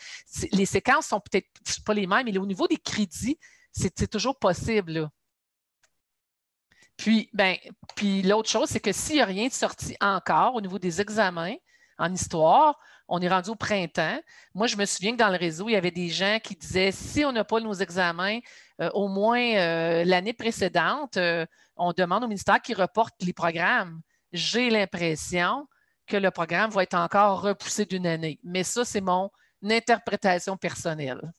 Les 0.52 0.66
séquences 0.66 1.06
sont 1.06 1.20
peut-être 1.20 1.48
pas 1.84 1.94
les 1.94 2.06
mêmes, 2.06 2.26
mais 2.26 2.36
au 2.38 2.46
niveau 2.46 2.68
des 2.68 2.76
crédits, 2.76 3.38
c'est 3.74 4.08
toujours 4.08 4.38
possible. 4.38 5.10
Puis, 6.96 7.28
ben, 7.32 7.56
puis 7.96 8.22
l'autre 8.22 8.48
chose, 8.48 8.68
c'est 8.68 8.80
que 8.80 8.92
s'il 8.92 9.16
n'y 9.16 9.22
a 9.22 9.26
rien 9.26 9.48
de 9.48 9.52
sorti 9.52 9.96
encore 10.00 10.54
au 10.54 10.60
niveau 10.60 10.78
des 10.78 11.00
examens 11.00 11.56
en 11.98 12.12
histoire, 12.12 12.78
on 13.08 13.20
est 13.20 13.28
rendu 13.28 13.50
au 13.50 13.56
printemps. 13.56 14.18
Moi, 14.54 14.66
je 14.66 14.76
me 14.76 14.86
souviens 14.86 15.12
que 15.12 15.18
dans 15.18 15.28
le 15.28 15.36
réseau, 15.36 15.68
il 15.68 15.72
y 15.72 15.76
avait 15.76 15.90
des 15.90 16.08
gens 16.08 16.38
qui 16.42 16.54
disaient 16.54 16.92
si 16.92 17.24
on 17.24 17.32
n'a 17.32 17.44
pas 17.44 17.60
nos 17.60 17.74
examens, 17.74 18.38
euh, 18.80 18.90
au 18.94 19.08
moins 19.08 19.40
euh, 19.56 20.04
l'année 20.04 20.32
précédente, 20.32 21.16
euh, 21.16 21.44
on 21.76 21.92
demande 21.92 22.24
au 22.24 22.28
ministère 22.28 22.62
qu'il 22.62 22.80
reporte 22.80 23.14
les 23.20 23.32
programmes. 23.32 24.00
J'ai 24.32 24.70
l'impression 24.70 25.66
que 26.06 26.16
le 26.16 26.30
programme 26.30 26.70
va 26.70 26.82
être 26.82 26.94
encore 26.94 27.42
repoussé 27.42 27.84
d'une 27.86 28.06
année. 28.06 28.38
Mais 28.44 28.62
ça, 28.62 28.84
c'est 28.84 29.00
mon 29.00 29.30
interprétation 29.62 30.56
personnelle. 30.56 31.32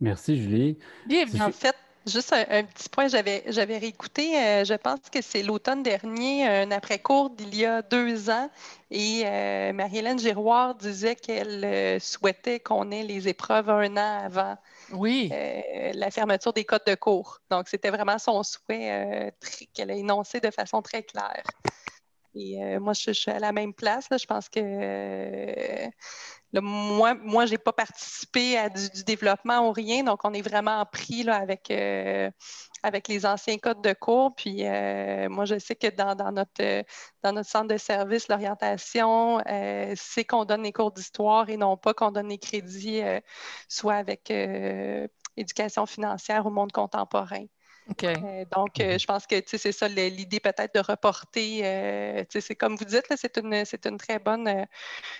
Merci, 0.00 0.36
Julie. 0.36 0.78
Bien, 1.06 1.24
en 1.40 1.52
fait, 1.52 1.76
Juste 2.06 2.34
un, 2.34 2.64
petit 2.64 2.90
point, 2.90 3.08
j'avais, 3.08 3.44
j'avais 3.46 3.78
réécouté, 3.78 4.36
euh, 4.36 4.64
je 4.64 4.74
pense 4.74 5.00
que 5.10 5.22
c'est 5.22 5.42
l'automne 5.42 5.82
dernier, 5.82 6.46
un 6.46 6.70
après-cours 6.70 7.30
d'il 7.30 7.54
y 7.54 7.64
a 7.64 7.80
deux 7.80 8.28
ans, 8.28 8.50
et 8.90 9.22
euh, 9.24 9.72
Marie-Hélène 9.72 10.18
Giroir 10.18 10.74
disait 10.74 11.16
qu'elle 11.16 11.64
euh, 11.64 11.98
souhaitait 11.98 12.60
qu'on 12.60 12.90
ait 12.90 13.04
les 13.04 13.26
épreuves 13.26 13.70
un 13.70 13.96
an 13.96 14.20
avant 14.22 14.56
oui. 14.92 15.30
la 15.94 16.10
fermeture 16.10 16.52
des 16.52 16.64
codes 16.64 16.84
de 16.86 16.94
cours. 16.94 17.38
Donc, 17.50 17.68
c'était 17.68 17.90
vraiment 17.90 18.18
son 18.18 18.42
souhait 18.42 19.32
qu'elle 19.72 19.90
a 19.90 19.94
énoncé 19.94 20.40
de 20.40 20.50
façon 20.50 20.82
très 20.82 21.02
claire. 21.04 21.42
Et 22.34 22.78
moi, 22.78 22.92
je, 22.92 23.12
suis 23.12 23.30
à 23.30 23.38
la 23.38 23.52
même 23.52 23.72
place. 23.72 24.08
je 24.10 24.26
pense 24.26 24.50
que 24.50 24.60
moi, 26.62 27.46
je 27.46 27.52
n'ai 27.52 27.58
pas 27.58 27.72
participé 27.72 28.56
à 28.56 28.68
du, 28.68 29.04
développement 29.04 29.68
ou 29.68 29.72
rien, 29.72 30.04
donc 30.04 30.20
on 30.24 30.32
est 30.32 30.42
vraiment 30.42 30.84
pris 30.86 31.22
là, 31.22 31.36
avec, 31.36 31.70
euh, 31.70 32.30
avec 32.82 33.08
les 33.08 33.26
anciens 33.26 33.58
codes 33.58 33.82
de 33.82 33.92
cours. 33.92 34.34
Puis 34.36 34.66
euh, 34.66 35.28
moi, 35.28 35.44
je 35.44 35.58
sais 35.58 35.74
que 35.74 35.88
dans, 35.88 36.14
notre, 36.32 36.84
dans 37.22 37.32
notre 37.32 37.48
centre 37.48 37.68
de 37.68 37.76
service, 37.76 38.28
l'orientation, 38.28 39.40
euh, 39.48 39.92
c'est 39.96 40.24
qu'on 40.24 40.44
donne 40.44 40.62
les 40.62 40.72
cours 40.72 40.92
d'histoire 40.92 41.48
et 41.48 41.56
non 41.56 41.76
pas 41.76 41.94
qu'on 41.94 42.10
donne 42.10 42.28
les 42.28 42.38
crédits 42.38 43.02
soit 43.68 43.94
avec 43.94 44.30
éducation 45.36 45.86
financière 45.86 46.46
ou 46.46 46.50
monde 46.50 46.72
contemporain. 46.72 47.46
Euh, 48.02 48.44
donc, 48.54 48.80
euh, 48.80 48.98
je 48.98 49.06
pense 49.06 49.26
que 49.26 49.36
c'est 49.46 49.72
ça 49.72 49.88
l'idée 49.88 50.40
peut-être 50.40 50.74
de 50.74 50.80
reporter. 50.80 51.60
Euh, 51.64 52.24
c'est 52.28 52.54
comme 52.54 52.76
vous 52.76 52.84
dites, 52.84 53.04
c'est 53.16 53.36
une, 53.36 53.52
une, 53.54 53.98
très 53.98 54.18
bonne, 54.18 54.66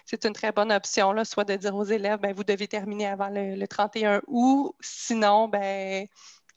c'est 0.05 0.25
une 0.25 0.33
très 0.33 0.53
bonne 0.53 0.73
option, 0.73 1.13
là, 1.13 1.25
soit 1.25 1.45
de 1.45 1.57
dire 1.57 1.75
aux 1.75 1.85
élèves, 1.85 2.19
ben, 2.21 2.35
vous 2.35 2.45
devez 2.45 2.67
terminer 2.67 3.07
avant 3.07 3.29
le, 3.31 3.67
31 3.67 4.23
août, 4.27 4.75
sinon, 4.81 5.49
ben, 5.49 6.07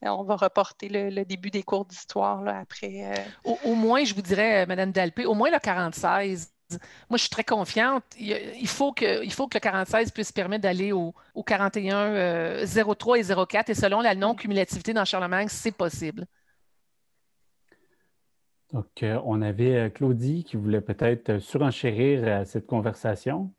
on 0.02 0.24
va 0.24 0.36
reporter 0.36 0.90
le, 0.90 1.26
début 1.26 1.52
des 1.52 1.64
cours 1.64 1.86
d'histoire 1.86 2.48
après. 2.48 3.12
Au, 3.44 3.76
moins, 3.76 4.04
je 4.06 4.14
vous 4.14 4.22
dirais, 4.22 4.66
Madame 4.66 4.92
Dalpé, 4.92 5.26
au 5.26 5.34
moins 5.34 5.52
le 5.52 5.60
46 5.60 6.54
moi, 6.70 7.18
je 7.18 7.18
suis 7.18 7.30
très 7.30 7.44
confiante. 7.44 8.04
Il 8.20 8.68
faut 8.68 8.92
que, 8.92 9.24
il 9.24 9.32
faut 9.32 9.48
que 9.48 9.56
le 9.56 9.62
46 9.62 10.12
puisse 10.12 10.32
permettre 10.32 10.64
d'aller 10.64 10.92
au, 10.92 11.14
41, 11.46 12.66
03 12.66 13.20
et 13.20 13.24
04. 13.48 13.70
Et 13.70 13.74
selon 13.74 14.02
la 14.02 14.16
non-cumulativité 14.16 14.94
dans 14.94 15.06
Charlemagne, 15.06 15.48
c'est 15.50 15.72
possible. 15.72 16.26
Donc, 18.74 19.02
euh, 19.02 19.20
on 19.24 19.42
avait 19.42 19.78
euh, 19.78 19.90
Claudie 19.90 20.44
qui 20.44 20.58
voulait 20.58 20.82
peut-être 20.82 21.40
surenchérir 21.40 22.46
cette 22.46 22.68
conversation. 22.68 23.50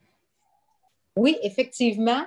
Oui, 1.17 1.39
effectivement. 1.43 2.25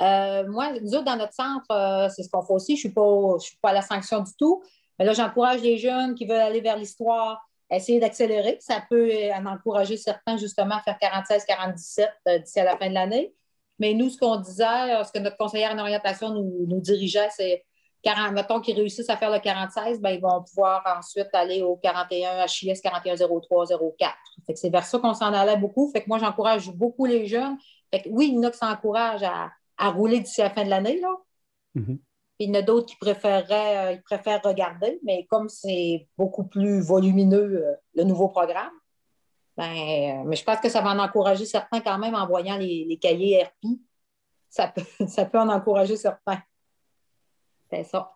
Euh, 0.00 0.48
moi, 0.48 0.72
nous 0.80 0.94
autres, 0.94 1.04
dans 1.04 1.16
notre 1.16 1.34
centre, 1.34 2.10
c'est 2.10 2.22
ce 2.22 2.30
qu'on 2.30 2.42
fait 2.42 2.54
aussi. 2.54 2.76
Je 2.78 2.88
ne 2.88 2.92
suis, 3.38 3.46
suis, 3.48 3.58
pas 3.60 3.70
à 3.70 3.74
la 3.74 3.82
sanction 3.82 4.20
du 4.20 4.32
tout. 4.38 4.62
Mais 4.98 5.04
là, 5.04 5.12
j'encourage 5.12 5.60
les 5.60 5.76
jeunes 5.76 6.14
qui 6.14 6.24
veulent 6.24 6.40
aller 6.40 6.62
vers 6.62 6.78
l'histoire, 6.78 7.46
essayer 7.76 8.00
d'accélérer. 8.00 8.58
Ça 8.60 8.84
peut 8.88 9.10
en 9.34 9.46
encourager 9.46 9.96
certains 9.96 10.36
justement 10.36 10.76
à 10.76 10.82
faire 10.82 10.98
46-47 11.00 12.08
euh, 12.28 12.38
d'ici 12.38 12.60
à 12.60 12.64
la 12.64 12.76
fin 12.76 12.88
de 12.88 12.94
l'année. 12.94 13.34
Mais 13.78 13.94
nous, 13.94 14.10
ce 14.10 14.18
qu'on 14.18 14.36
disait, 14.36 14.94
euh, 14.94 15.04
ce 15.04 15.12
que 15.12 15.18
notre 15.18 15.36
conseillère 15.36 15.72
en 15.72 15.78
orientation 15.78 16.30
nous, 16.32 16.80
dirigeait, 16.80 17.28
c'est 17.30 17.64
40, 18.02 18.32
mettons 18.32 18.60
qu'ils 18.60 18.76
réussissent 18.76 19.10
à 19.10 19.16
faire 19.16 19.30
le 19.30 19.38
46, 19.38 20.00
ben, 20.00 20.10
ils 20.10 20.20
vont 20.20 20.42
pouvoir 20.42 20.82
ensuite 20.98 21.28
aller 21.32 21.62
au 21.62 21.76
41 21.76 22.46
HIS 22.46 22.80
4103 22.82 23.66
04. 23.98 24.14
c'est 24.54 24.70
vers 24.70 24.84
ça 24.84 24.98
qu'on 24.98 25.14
s'en 25.14 25.32
allait 25.32 25.56
beaucoup. 25.56 25.90
Fait 25.92 26.02
que 26.02 26.08
moi, 26.08 26.18
j'encourage 26.18 26.70
beaucoup 26.70 27.06
les 27.06 27.26
jeunes. 27.26 27.56
Fait 27.92 28.02
oui, 28.10 28.28
il 28.28 28.34
y 28.34 28.38
en 28.38 28.42
a 28.44 28.50
qui 28.50 28.58
s'encouragent 28.58 29.22
à, 29.22 29.90
rouler 29.90 30.20
d'ici 30.20 30.40
la 30.40 30.50
fin 30.50 30.64
de 30.64 30.70
l'année. 30.70 31.00
Là. 31.00 31.16
Mm-hmm. 31.76 31.98
Il 32.42 32.48
y 32.48 32.50
en 32.50 32.58
a 32.58 32.62
d'autres 32.62 32.86
qui 32.86 32.96
préféreraient, 32.96 33.76
euh, 33.78 33.92
ils 33.92 34.02
préfèrent 34.02 34.42
regarder, 34.42 34.98
mais 35.04 35.26
comme 35.26 35.48
c'est 35.48 36.08
beaucoup 36.18 36.44
plus 36.44 36.80
volumineux, 36.80 37.64
euh, 37.64 37.74
le 37.94 38.02
nouveau 38.02 38.28
programme, 38.28 38.72
ben, 39.56 39.70
euh, 39.70 40.24
mais 40.26 40.34
je 40.34 40.42
pense 40.44 40.58
que 40.58 40.68
ça 40.68 40.80
va 40.80 40.90
en 40.90 40.98
encourager 40.98 41.44
certains 41.44 41.80
quand 41.80 41.98
même 41.98 42.14
en 42.14 42.26
voyant 42.26 42.56
les, 42.56 42.98
cahiers 43.00 43.44
RP. 43.44 43.78
Ça 44.50 44.68
peut, 44.68 44.82
ça 45.06 45.24
peut 45.24 45.38
en 45.38 45.48
encourager 45.48 45.96
certains. 45.96 46.42
C'est 47.70 47.84
ça. 47.84 48.12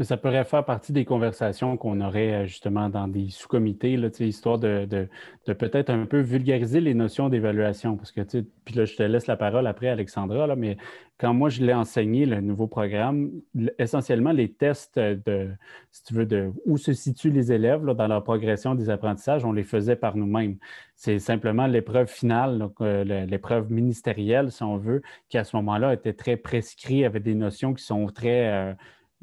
Ça 0.00 0.16
pourrait 0.16 0.44
faire 0.44 0.64
partie 0.64 0.92
des 0.92 1.04
conversations 1.04 1.76
qu'on 1.76 2.00
aurait 2.00 2.32
euh, 2.32 2.46
justement 2.46 2.88
dans 2.88 3.06
des 3.06 3.28
sous-comités, 3.28 3.92
histoire 4.20 4.58
de, 4.58 5.08
peut-être 5.46 5.88
un 5.88 6.04
peu 6.06 6.20
vulgariser 6.20 6.80
les 6.80 6.94
notions 6.94 7.28
d'évaluation. 7.28 7.96
Parce 7.96 8.10
que, 8.10 8.22
puis 8.64 8.74
là, 8.74 8.86
je 8.86 8.96
te 8.96 9.04
laisse 9.04 9.28
la 9.28 9.36
parole 9.36 9.68
après, 9.68 9.88
Alexandra, 9.88 10.48
là, 10.48 10.56
mais 10.56 10.76
quand 11.18 11.32
moi, 11.32 11.48
je 11.48 11.64
l'ai 11.64 11.72
enseigné, 11.72 12.26
le 12.26 12.40
nouveau 12.40 12.66
programme, 12.66 13.30
essentiellement, 13.78 14.32
les 14.32 14.50
tests 14.50 14.98
de, 14.98 15.50
si 15.92 16.02
tu 16.02 16.14
veux, 16.14 16.26
de 16.26 16.50
où 16.66 16.76
se 16.76 16.92
situent 16.92 17.30
les 17.30 17.52
élèves 17.52 17.84
dans 17.84 18.08
leur 18.08 18.24
progression 18.24 18.74
des 18.74 18.90
apprentissages, 18.90 19.44
on 19.44 19.52
les 19.52 19.62
faisait 19.62 19.94
par 19.94 20.16
nous-mêmes. 20.16 20.56
C'est 20.96 21.20
simplement 21.20 21.68
l'épreuve 21.68 22.08
finale, 22.08 22.68
euh, 22.80 23.04
l'épreuve 23.26 23.70
ministérielle, 23.70 24.50
si 24.50 24.64
on 24.64 24.76
veut, 24.76 25.02
qui 25.28 25.38
à 25.38 25.44
ce 25.44 25.54
moment-là 25.54 25.94
était 25.94 26.14
très 26.14 26.36
prescrit 26.36 27.04
avec 27.04 27.22
des 27.22 27.36
notions 27.36 27.74
qui 27.74 27.84
sont 27.84 28.06
très... 28.06 28.48
Euh, 28.48 28.74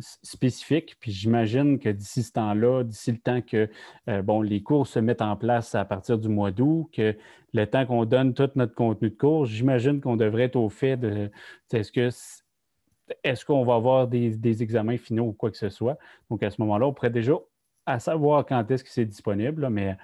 spécifique. 0.01 0.97
Puis 0.99 1.11
j'imagine 1.11 1.79
que 1.79 1.89
d'ici 1.89 2.23
ce 2.23 2.33
temps-là, 2.33 2.83
d'ici 2.83 3.11
le 3.11 3.17
temps 3.17 3.41
que 3.41 3.69
euh, 4.09 4.21
bon, 4.21 4.41
les 4.41 4.61
cours 4.61 4.87
se 4.87 4.99
mettent 4.99 5.21
en 5.21 5.35
place 5.35 5.75
à 5.75 5.85
partir 5.85 6.17
du 6.17 6.29
mois 6.29 6.51
d'août, 6.51 6.89
que 6.93 7.15
le 7.53 7.67
temps 7.67 7.85
qu'on 7.85 8.05
donne 8.05 8.33
tout 8.33 8.49
notre 8.55 8.75
contenu 8.75 9.09
de 9.09 9.15
cours, 9.15 9.45
j'imagine 9.45 10.01
qu'on 10.01 10.17
devrait 10.17 10.43
être 10.43 10.55
au 10.55 10.69
fait 10.69 10.97
de 10.97 11.29
est-ce 11.71 11.91
que 11.91 12.09
est-ce 13.23 13.45
qu'on 13.45 13.65
va 13.65 13.75
avoir 13.75 14.07
des, 14.07 14.63
examens 14.63 14.97
finaux 14.97 15.25
ou 15.25 15.33
quoi 15.33 15.51
que 15.51 15.57
ce 15.57 15.69
soit? 15.69 15.97
Donc 16.29 16.43
à 16.43 16.49
ce 16.49 16.61
moment-là, 16.61 16.87
on 16.87 16.93
pourrait 16.93 17.09
déjà, 17.09 17.33
à 17.85 17.99
savoir 17.99 18.45
quand 18.45 18.69
est-ce 18.71 18.83
que 18.83 18.89
c'est 18.89 19.05
disponible, 19.05 19.69
mais 19.69 19.97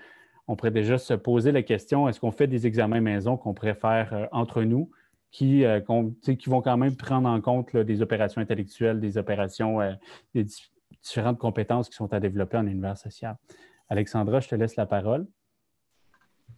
on 0.47 0.55
pourrait 0.55 0.71
déjà 0.71 0.97
se 0.97 1.13
poser 1.13 1.51
la 1.51 1.61
question, 1.61 2.07
est-ce 2.07 2.19
qu'on 2.19 2.31
fait 2.31 2.47
des 2.47 2.67
examens 2.67 3.01
maison 3.01 3.37
qu'on 3.37 3.53
pourrait 3.53 3.75
faire 3.75 4.13
euh, 4.13 4.25
entre 4.31 4.63
nous? 4.63 4.89
Qui, 5.31 5.65
euh, 5.65 5.79
qui 6.21 6.49
vont 6.49 6.61
quand 6.61 6.77
même 6.77 6.95
prendre 6.95 7.29
en 7.29 7.41
compte 7.41 7.75
des 7.75 8.01
opérations 8.01 8.41
intellectuelles, 8.41 8.99
des 8.99 9.17
opérations, 9.17 9.81
euh, 9.81 9.93
des 10.33 10.45
différentes 11.03 11.37
compétences 11.37 11.89
qui 11.89 11.95
sont 11.95 12.11
à 12.13 12.19
développer 12.19 12.57
en 12.57 12.65
univers 12.65 12.97
social. 12.97 13.35
Alexandra, 13.89 14.39
je 14.39 14.49
te 14.49 14.55
laisse 14.55 14.75
la 14.75 14.85
parole. 14.85 15.25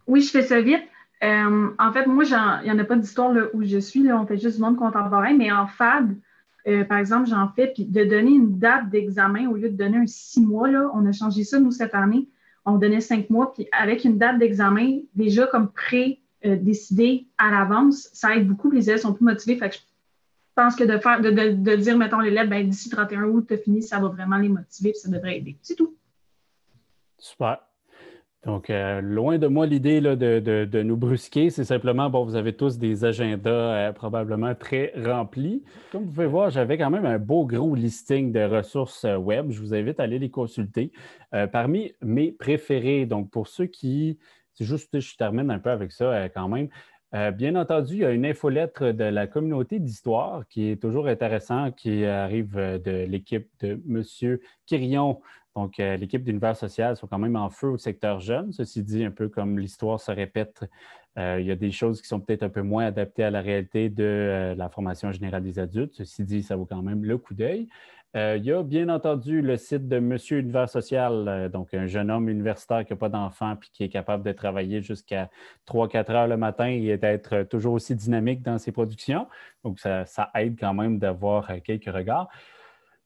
Oui, 0.06 0.20
je 0.20 0.30
fais 0.30 0.42
ça 0.42 0.60
vite. 0.60 0.82
Euh, 1.22 1.68
en 1.78 1.92
fait, 1.92 2.06
moi, 2.06 2.24
il 2.24 2.64
n'y 2.64 2.70
en 2.70 2.78
a 2.78 2.84
pas 2.84 2.96
d'histoire 2.96 3.34
où 3.52 3.62
je 3.62 3.78
suis. 3.78 4.02
Là, 4.02 4.20
on 4.20 4.26
fait 4.26 4.38
juste 4.38 4.56
du 4.56 4.62
monde 4.62 4.76
contemporain, 4.76 5.36
mais 5.36 5.52
en 5.52 5.66
FAD, 5.66 6.16
par 6.88 6.98
exemple, 6.98 7.28
j'en 7.28 7.48
fais, 7.48 7.68
puis 7.68 7.84
de 7.84 8.04
donner 8.04 8.30
une 8.30 8.58
date 8.58 8.88
d'examen 8.90 9.48
au 9.48 9.56
lieu 9.56 9.68
de 9.68 9.76
donner 9.76 9.98
un 9.98 10.06
six 10.06 10.40
mois, 10.40 10.70
là, 10.70 10.90
on 10.94 11.04
a 11.06 11.12
changé 11.12 11.44
ça, 11.44 11.58
nous, 11.60 11.70
cette 11.70 11.94
année. 11.94 12.28
On 12.64 12.76
donnait 12.76 13.00
cinq 13.00 13.30
mois, 13.30 13.52
puis 13.52 13.66
avec 13.72 14.04
une 14.04 14.18
date 14.18 14.38
d'examen 14.38 15.00
déjà 15.14 15.46
comme 15.46 15.70
pré 15.72 16.19
euh, 16.46 16.56
décider 16.56 17.26
à 17.36 17.50
l'avance, 17.50 18.08
ça 18.14 18.34
aide 18.34 18.48
beaucoup. 18.48 18.70
Les 18.70 18.88
élèves 18.88 19.00
sont 19.00 19.12
plus 19.12 19.24
motivés. 19.24 19.56
Fait 19.56 19.68
que 19.68 19.76
je 19.76 19.80
pense 20.54 20.74
que 20.74 20.84
de 20.84 20.98
faire, 20.98 21.20
de, 21.20 21.76
dire, 21.76 21.98
mettons, 21.98 22.20
l'élève, 22.20 22.48
ben, 22.48 22.66
d'ici 22.66 22.88
31 22.88 23.24
août, 23.24 23.44
tu 23.46 23.58
fini, 23.58 23.82
ça 23.82 23.98
va 23.98 24.08
vraiment 24.08 24.38
les 24.38 24.48
motiver, 24.48 24.94
ça 24.94 25.10
devrait 25.10 25.36
aider. 25.36 25.58
C'est 25.60 25.74
tout. 25.74 25.94
Super. 27.18 27.58
Donc, 28.46 28.70
euh, 28.70 29.02
loin 29.02 29.36
de 29.36 29.48
moi 29.48 29.66
l'idée 29.66 30.00
de, 30.00 30.82
nous 30.82 30.96
brusquer, 30.96 31.50
c'est 31.50 31.64
simplement, 31.64 32.08
bon, 32.08 32.24
vous 32.24 32.36
avez 32.36 32.54
tous 32.54 32.78
des 32.78 33.04
agendas 33.04 33.50
euh, 33.50 33.92
probablement 33.92 34.54
très 34.54 34.94
remplis. 34.96 35.62
Comme 35.92 36.04
vous 36.04 36.10
pouvez 36.10 36.26
voir, 36.26 36.48
j'avais 36.48 36.78
quand 36.78 36.88
même 36.88 37.04
un 37.04 37.18
beau 37.18 37.44
gros 37.44 37.74
listing 37.74 38.32
de 38.32 38.40
ressources 38.40 39.04
web. 39.04 39.50
Je 39.50 39.60
vous 39.60 39.74
invite 39.74 40.00
à 40.00 40.04
aller 40.04 40.18
les 40.18 40.30
consulter. 40.30 40.90
parmi 41.52 41.92
mes 42.00 42.32
préférés, 42.32 43.04
donc 43.04 43.30
pour 43.30 43.46
ceux 43.46 43.66
qui 43.66 44.18
c'est 44.60 44.66
juste, 44.66 45.00
je 45.00 45.16
termine 45.16 45.50
un 45.50 45.58
peu 45.58 45.70
avec 45.70 45.90
ça 45.90 46.04
euh, 46.04 46.28
quand 46.28 46.48
même. 46.48 46.68
Euh, 47.14 47.30
bien 47.30 47.56
entendu, 47.56 47.94
il 47.94 48.00
y 48.00 48.04
a 48.04 48.10
une 48.10 48.26
infolettre 48.26 48.92
de 48.92 49.04
la 49.04 49.26
communauté 49.26 49.80
d'histoire 49.80 50.46
qui 50.48 50.70
est 50.70 50.76
toujours 50.80 51.08
intéressant, 51.08 51.72
qui 51.72 52.04
arrive 52.04 52.58
euh, 52.58 52.78
de 52.78 53.06
l'équipe 53.06 53.48
de 53.60 53.80
M. 53.88 54.38
Quirion. 54.66 55.22
Donc, 55.56 55.78
l'équipe 55.78 56.22
d'univers 56.22 56.56
social 56.56 56.96
sont 56.96 57.08
quand 57.08 57.18
même 57.18 57.34
en 57.34 57.50
feu 57.50 57.68
au 57.70 57.76
secteur 57.76 58.20
jeune. 58.20 58.52
Ceci 58.52 58.84
dit, 58.84 59.04
un 59.04 59.10
peu 59.10 59.28
comme 59.28 59.58
l'histoire 59.58 59.98
se 59.98 60.12
répète, 60.12 60.64
il 61.16 61.42
y 61.44 61.50
a 61.50 61.56
des 61.56 61.72
choses 61.72 62.00
qui 62.00 62.06
sont 62.06 62.20
peut-être 62.20 62.44
un 62.44 62.48
peu 62.48 62.62
moins 62.62 62.86
adaptées 62.86 63.24
à 63.24 63.30
la 63.32 63.40
réalité 63.40 63.88
de 63.88 64.54
la 64.56 64.68
formation 64.68 65.10
générale 65.10 65.42
des 65.42 65.58
adultes. 65.58 65.92
Ceci 65.96 66.22
dit, 66.22 66.44
ça 66.44 66.54
vaut 66.54 66.66
quand 66.66 66.82
même 66.82 67.04
le 67.04 67.18
coup 67.18 67.34
d'œil. 67.34 67.66
Euh, 68.16 68.36
il 68.38 68.44
y 68.44 68.52
a 68.52 68.62
bien 68.64 68.88
entendu 68.88 69.40
le 69.40 69.56
site 69.56 69.86
de 69.86 70.00
Monsieur 70.00 70.38
Univers 70.38 70.68
Social, 70.68 71.28
euh, 71.28 71.48
donc 71.48 71.72
un 71.74 71.86
jeune 71.86 72.10
homme 72.10 72.28
universitaire 72.28 72.84
qui 72.84 72.92
n'a 72.92 72.96
pas 72.96 73.08
d'enfant 73.08 73.54
puis 73.54 73.70
qui 73.72 73.84
est 73.84 73.88
capable 73.88 74.24
de 74.24 74.32
travailler 74.32 74.82
jusqu'à 74.82 75.30
3-4 75.66 76.10
heures 76.10 76.26
le 76.26 76.36
matin 76.36 76.66
et 76.66 76.96
d'être 76.96 77.44
toujours 77.44 77.74
aussi 77.74 77.94
dynamique 77.94 78.42
dans 78.42 78.58
ses 78.58 78.72
productions. 78.72 79.28
Donc, 79.62 79.78
ça, 79.78 80.04
aide 80.34 80.58
quand 80.58 80.74
même 80.74 80.98
d'avoir 80.98 81.50
euh, 81.50 81.58
quelques 81.62 81.92
regards. 81.92 82.28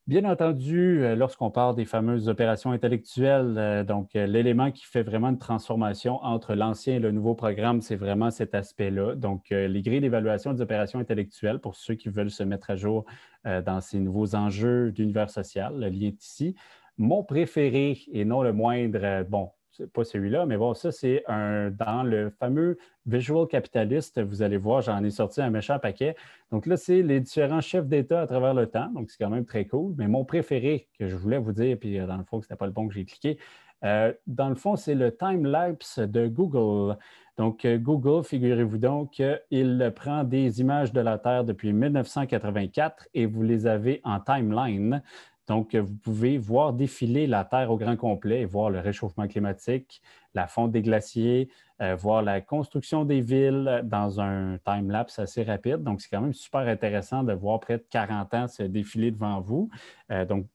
Bien 0.07 0.25
entendu, 0.27 1.03
euh, 1.03 1.17
lorsqu'on 1.17 1.51
parle 1.51 1.75
des 1.77 1.87
fameuses 1.87 2.29
opérations 2.29 2.73
intellectuelles, 2.73 3.55
euh, 3.57 3.85
donc 3.85 4.15
euh, 4.17 4.27
l'élément 4.27 4.71
qui 4.71 4.85
fait 4.85 5.03
vraiment 5.03 5.31
une 5.31 5.39
transformation 5.39 6.23
entre 6.23 6.55
l'ancien 6.55 6.97
et 6.97 6.99
le 6.99 7.11
nouveau 7.11 7.35
programme, 7.35 7.81
c'est 7.81 7.97
vraiment 7.97 8.31
cet 8.31 8.55
aspect-là. 8.55 9.15
Donc, 9.15 9.49
les 9.49 9.81
grilles 9.81 10.03
d'évaluation 10.03 10.53
des 10.53 10.61
opérations 10.61 10.99
intellectuelles, 10.99 11.59
pour 11.59 11.75
ceux 11.75 11.95
qui 11.95 12.11
veulent 12.11 12.31
se 12.31 12.43
mettre 12.43 12.69
à 12.71 12.77
jour 12.77 13.07
dans 13.45 13.81
ces 13.81 13.99
nouveaux 13.99 14.35
enjeux 14.35 14.93
d'univers 14.93 15.31
social, 15.31 15.79
le 15.81 15.89
lien 15.89 16.09
est 16.09 16.23
ici. 16.23 16.55
Mon 16.99 17.25
préféré 17.25 17.99
et 18.13 18.25
non 18.25 18.43
le 18.43 18.53
moindre, 18.53 19.25
bon, 19.29 19.51
pas 19.93 20.05
celui-là, 20.05 20.47
mais 20.47 20.57
bon, 20.57 20.75
ça, 20.75 20.93
c'est 20.93 21.25
un 21.27 21.71
dans 21.71 22.03
le 22.03 22.31
fameux 22.31 22.79
Visual 23.07 23.47
Capitalist. 23.47 24.23
Vous 24.23 24.43
allez 24.43 24.57
voir, 24.57 24.83
j'en 24.83 25.03
ai 25.05 25.11
sorti 25.11 25.41
un 25.41 25.51
méchant 25.51 25.79
paquet. 25.79 26.17
Donc 26.51 26.67
là, 26.67 26.77
c'est 26.77 27.03
les 27.03 27.21
différents 27.21 27.61
chefs 27.61 27.87
d'État 27.87 28.23
à 28.23 28.27
travers 28.27 28.55
le 28.55 28.67
temps. 28.67 28.89
Donc, 28.91 29.11
c'est 29.11 29.23
quand 29.23 29.31
même 29.31 29.45
très 29.45 29.67
cool. 29.67 29.95
Mais 29.97 30.09
mon 30.09 30.25
préféré 30.25 30.89
que 30.99 31.09
je 31.09 31.17
voulais 31.17 31.39
vous 31.39 31.53
dire, 31.53 31.77
puis 31.79 31.99
euh, 31.99 32.07
dans 32.07 32.17
le 32.17 32.25
fond, 32.25 32.41
ce 32.41 32.47
n'était 32.47 32.57
pas 32.57 32.67
le 32.67 32.73
bon 32.73 32.89
que 32.89 32.95
j'ai 32.95 33.05
cliqué, 33.05 33.39
euh, 33.85 34.13
dans 34.27 34.49
le 34.49 34.55
fond, 34.55 34.77
c'est 34.77 34.95
le 34.95 35.15
time-lapse 35.15 35.99
de 35.99 36.27
Google. 36.29 36.97
Donc, 37.37 37.65
euh, 37.65 37.77
Google, 37.77 38.25
figurez-vous 38.25 38.79
donc 38.79 39.21
il 39.51 39.93
prend 39.95 40.25
des 40.25 40.61
images 40.61 40.93
de 40.93 41.01
la 41.01 41.19
Terre 41.19 41.45
depuis 41.45 41.73
1984 41.73 43.09
et 43.13 43.27
vous 43.27 43.43
les 43.43 43.67
avez 43.67 44.01
en 44.05 44.21
timeline. 44.21 45.03
Donc, 45.47 45.75
vous 45.75 45.95
pouvez 45.97 46.39
voir 46.39 46.73
défiler 46.73 47.27
la 47.27 47.45
Terre 47.45 47.71
au 47.71 47.77
grand 47.77 47.97
complet 47.97 48.41
et 48.43 48.45
voir 48.45 48.71
le 48.71 48.81
réchauffement 48.81 49.29
climatique, 49.29 50.01
la 50.35 50.47
fonte 50.47 50.73
des 50.73 50.83
glaciers, 50.83 51.49
euh, 51.83 51.97
voir 51.97 52.23
la 52.23 52.41
construction 52.41 53.05
des 53.05 53.21
villes 53.21 53.83
dans 53.85 54.21
un 54.21 54.59
time-lapse 54.65 55.19
assez 55.19 55.43
rapide. 55.43 55.83
Donc, 55.83 56.01
c'est 56.01 56.09
quand 56.09 56.21
même 56.21 56.33
super 56.33 56.61
intéressant 56.61 57.25
de 57.25 57.33
voir 57.33 57.61
près 57.61 57.79
de 57.79 57.85
40 57.91 58.35
ans 58.35 58.49
se 58.49 58.63
défiler 58.63 59.11
devant 59.11 59.41
vous. 59.41 59.71
Euh, 60.11 60.25
donc, 60.25 60.47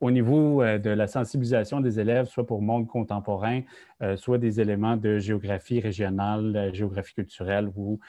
au 0.00 0.10
niveau 0.10 0.62
euh, 0.62 0.78
de 0.78 0.90
la 0.90 1.06
sensibilisation 1.06 1.80
des 1.80 2.00
élèves, 2.00 2.26
soit 2.26 2.46
pour 2.46 2.60
monde 2.62 2.86
contemporain, 2.88 3.60
euh, 4.02 4.16
soit 4.16 4.38
des 4.38 4.60
éléments 4.60 4.96
de 4.96 5.18
géographie 5.18 5.80
régionale, 5.80 6.70
géographie 6.72 7.14
culturelle, 7.14 7.70
ou 7.76 8.00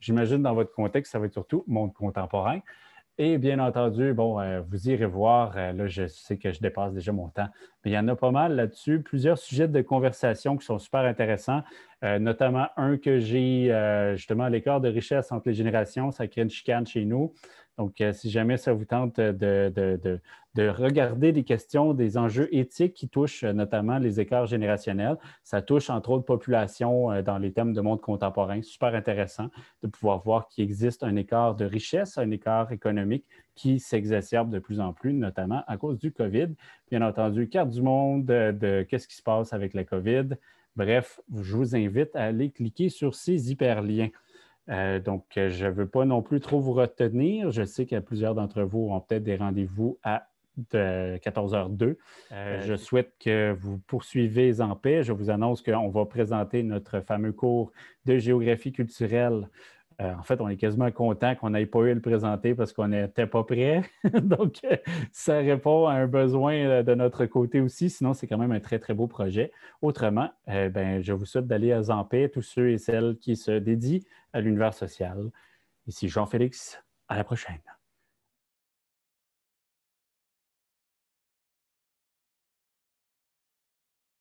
j'imagine 0.00 0.42
dans 0.42 0.54
votre 0.54 0.72
contexte, 0.72 1.12
ça 1.12 1.18
va 1.18 1.26
être 1.26 1.34
surtout 1.34 1.64
monde 1.66 1.92
contemporain. 1.92 2.60
Et 3.16 3.38
bien 3.38 3.60
entendu, 3.60 4.12
bon, 4.12 4.40
vous 4.68 4.88
irez 4.88 5.06
voir, 5.06 5.54
là, 5.54 5.86
je 5.86 6.08
sais 6.08 6.36
que 6.36 6.50
je 6.50 6.58
dépasse 6.58 6.92
déjà 6.92 7.12
mon 7.12 7.28
temps, 7.28 7.46
mais 7.84 7.92
il 7.92 7.94
y 7.94 7.98
en 7.98 8.08
a 8.08 8.16
pas 8.16 8.32
mal 8.32 8.56
là-dessus, 8.56 9.02
plusieurs 9.02 9.38
sujets 9.38 9.68
de 9.68 9.82
conversation 9.82 10.56
qui 10.56 10.66
sont 10.66 10.80
super 10.80 11.02
intéressants, 11.02 11.62
notamment 12.02 12.66
un 12.76 12.98
que 12.98 13.20
j'ai 13.20 13.72
justement 14.16 14.44
à 14.44 14.50
l'écart 14.50 14.80
de 14.80 14.88
richesse 14.88 15.30
entre 15.30 15.48
les 15.48 15.54
générations, 15.54 16.10
ça 16.10 16.26
crée 16.26 16.42
une 16.42 16.50
chicane 16.50 16.88
chez 16.88 17.04
nous. 17.04 17.32
Donc, 17.76 18.00
euh, 18.00 18.12
si 18.12 18.30
jamais 18.30 18.56
ça 18.56 18.72
vous 18.72 18.84
tente 18.84 19.18
de, 19.18 20.20
regarder 20.56 21.32
des 21.32 21.42
questions, 21.42 21.92
des 21.92 22.16
enjeux 22.16 22.48
éthiques 22.54 22.94
qui 22.94 23.08
touchent 23.08 23.42
euh, 23.42 23.52
notamment 23.52 23.98
les 23.98 24.20
écarts 24.20 24.46
générationnels, 24.46 25.16
ça 25.42 25.60
touche 25.60 25.90
entre 25.90 26.10
autres 26.10 26.24
populations 26.24 27.10
euh, 27.10 27.22
dans 27.22 27.38
les 27.38 27.52
thèmes 27.52 27.72
de 27.72 27.80
monde 27.80 28.00
contemporain. 28.00 28.62
Super 28.62 28.94
intéressant 28.94 29.50
de 29.82 29.88
pouvoir 29.88 30.20
voir 30.20 30.48
qu'il 30.48 30.62
existe 30.62 31.02
un 31.02 31.16
écart 31.16 31.56
de 31.56 31.64
richesse, 31.64 32.16
un 32.16 32.30
écart 32.30 32.70
économique 32.70 33.24
qui 33.56 33.80
s'exacerbe 33.80 34.50
de 34.50 34.60
plus 34.60 34.78
en 34.78 34.92
plus, 34.92 35.12
notamment 35.12 35.64
à 35.66 35.76
cause 35.76 35.98
du 35.98 36.12
COVID. 36.12 36.54
Bien 36.90 37.02
entendu, 37.02 37.48
carte 37.48 37.70
du 37.70 37.82
monde 37.82 38.24
de 38.24 38.86
qu'est-ce 38.88 39.08
qui 39.08 39.16
se 39.16 39.22
passe 39.22 39.52
avec 39.52 39.74
la 39.74 39.82
COVID. 39.82 40.36
Bref, 40.76 41.20
je 41.32 41.56
vous 41.56 41.76
invite 41.76 42.16
à 42.16 42.24
aller 42.24 42.50
cliquer 42.50 42.88
sur 42.88 43.14
ces 43.14 43.52
hyperliens. 43.52 44.08
Euh, 44.70 44.98
donc, 44.98 45.24
euh, 45.36 45.50
je 45.50 45.66
ne 45.66 45.70
veux 45.70 45.86
pas 45.86 46.04
non 46.04 46.22
plus 46.22 46.40
trop 46.40 46.60
vous 46.60 46.72
retenir. 46.72 47.50
Je 47.50 47.64
sais 47.64 47.86
que 47.86 47.98
plusieurs 47.98 48.34
d'entre 48.34 48.62
vous 48.62 48.88
ont 48.90 49.00
peut-être 49.00 49.24
des 49.24 49.36
rendez-vous 49.36 49.98
à 50.02 50.28
14h02. 50.72 51.96
Euh, 52.32 52.60
je 52.64 52.76
souhaite 52.76 53.12
que 53.18 53.52
vous 53.52 53.78
poursuivez 53.78 54.60
en 54.60 54.76
paix. 54.76 55.02
Je 55.02 55.12
vous 55.12 55.30
annonce 55.30 55.62
qu'on 55.62 55.88
va 55.88 56.06
présenter 56.06 56.62
notre 56.62 57.00
fameux 57.00 57.32
cours 57.32 57.72
de 58.06 58.18
géographie 58.18 58.72
culturelle 58.72 59.48
euh, 60.00 60.12
en 60.12 60.22
fait, 60.22 60.40
on 60.40 60.48
est 60.48 60.56
quasiment 60.56 60.90
content 60.90 61.34
qu'on 61.36 61.50
n'ait 61.50 61.66
pas 61.66 61.80
eu 61.80 61.90
à 61.90 61.94
le 61.94 62.00
présenter 62.00 62.54
parce 62.54 62.72
qu'on 62.72 62.88
n'était 62.88 63.26
pas 63.26 63.44
prêt. 63.44 63.82
Donc, 64.22 64.60
ça 65.12 65.38
répond 65.38 65.86
à 65.86 65.92
un 65.94 66.06
besoin 66.06 66.82
de 66.82 66.94
notre 66.94 67.26
côté 67.26 67.60
aussi. 67.60 67.90
Sinon, 67.90 68.12
c'est 68.12 68.26
quand 68.26 68.38
même 68.38 68.52
un 68.52 68.60
très, 68.60 68.78
très 68.78 68.94
beau 68.94 69.06
projet. 69.06 69.52
Autrement, 69.82 70.30
ben, 70.46 71.00
je 71.00 71.12
vous 71.12 71.26
souhaite 71.26 71.46
d'aller 71.46 71.72
à 71.72 71.82
Zampé, 71.82 72.28
tous 72.28 72.42
ceux 72.42 72.70
et 72.70 72.78
celles 72.78 73.16
qui 73.18 73.36
se 73.36 73.52
dédient 73.52 74.00
à 74.34 74.40
l'univers 74.40 74.74
social. 74.74 75.30
Ici 75.86 76.08
Jean-Félix. 76.08 76.82
À 77.08 77.16
la 77.16 77.24
prochaine. 77.24 77.60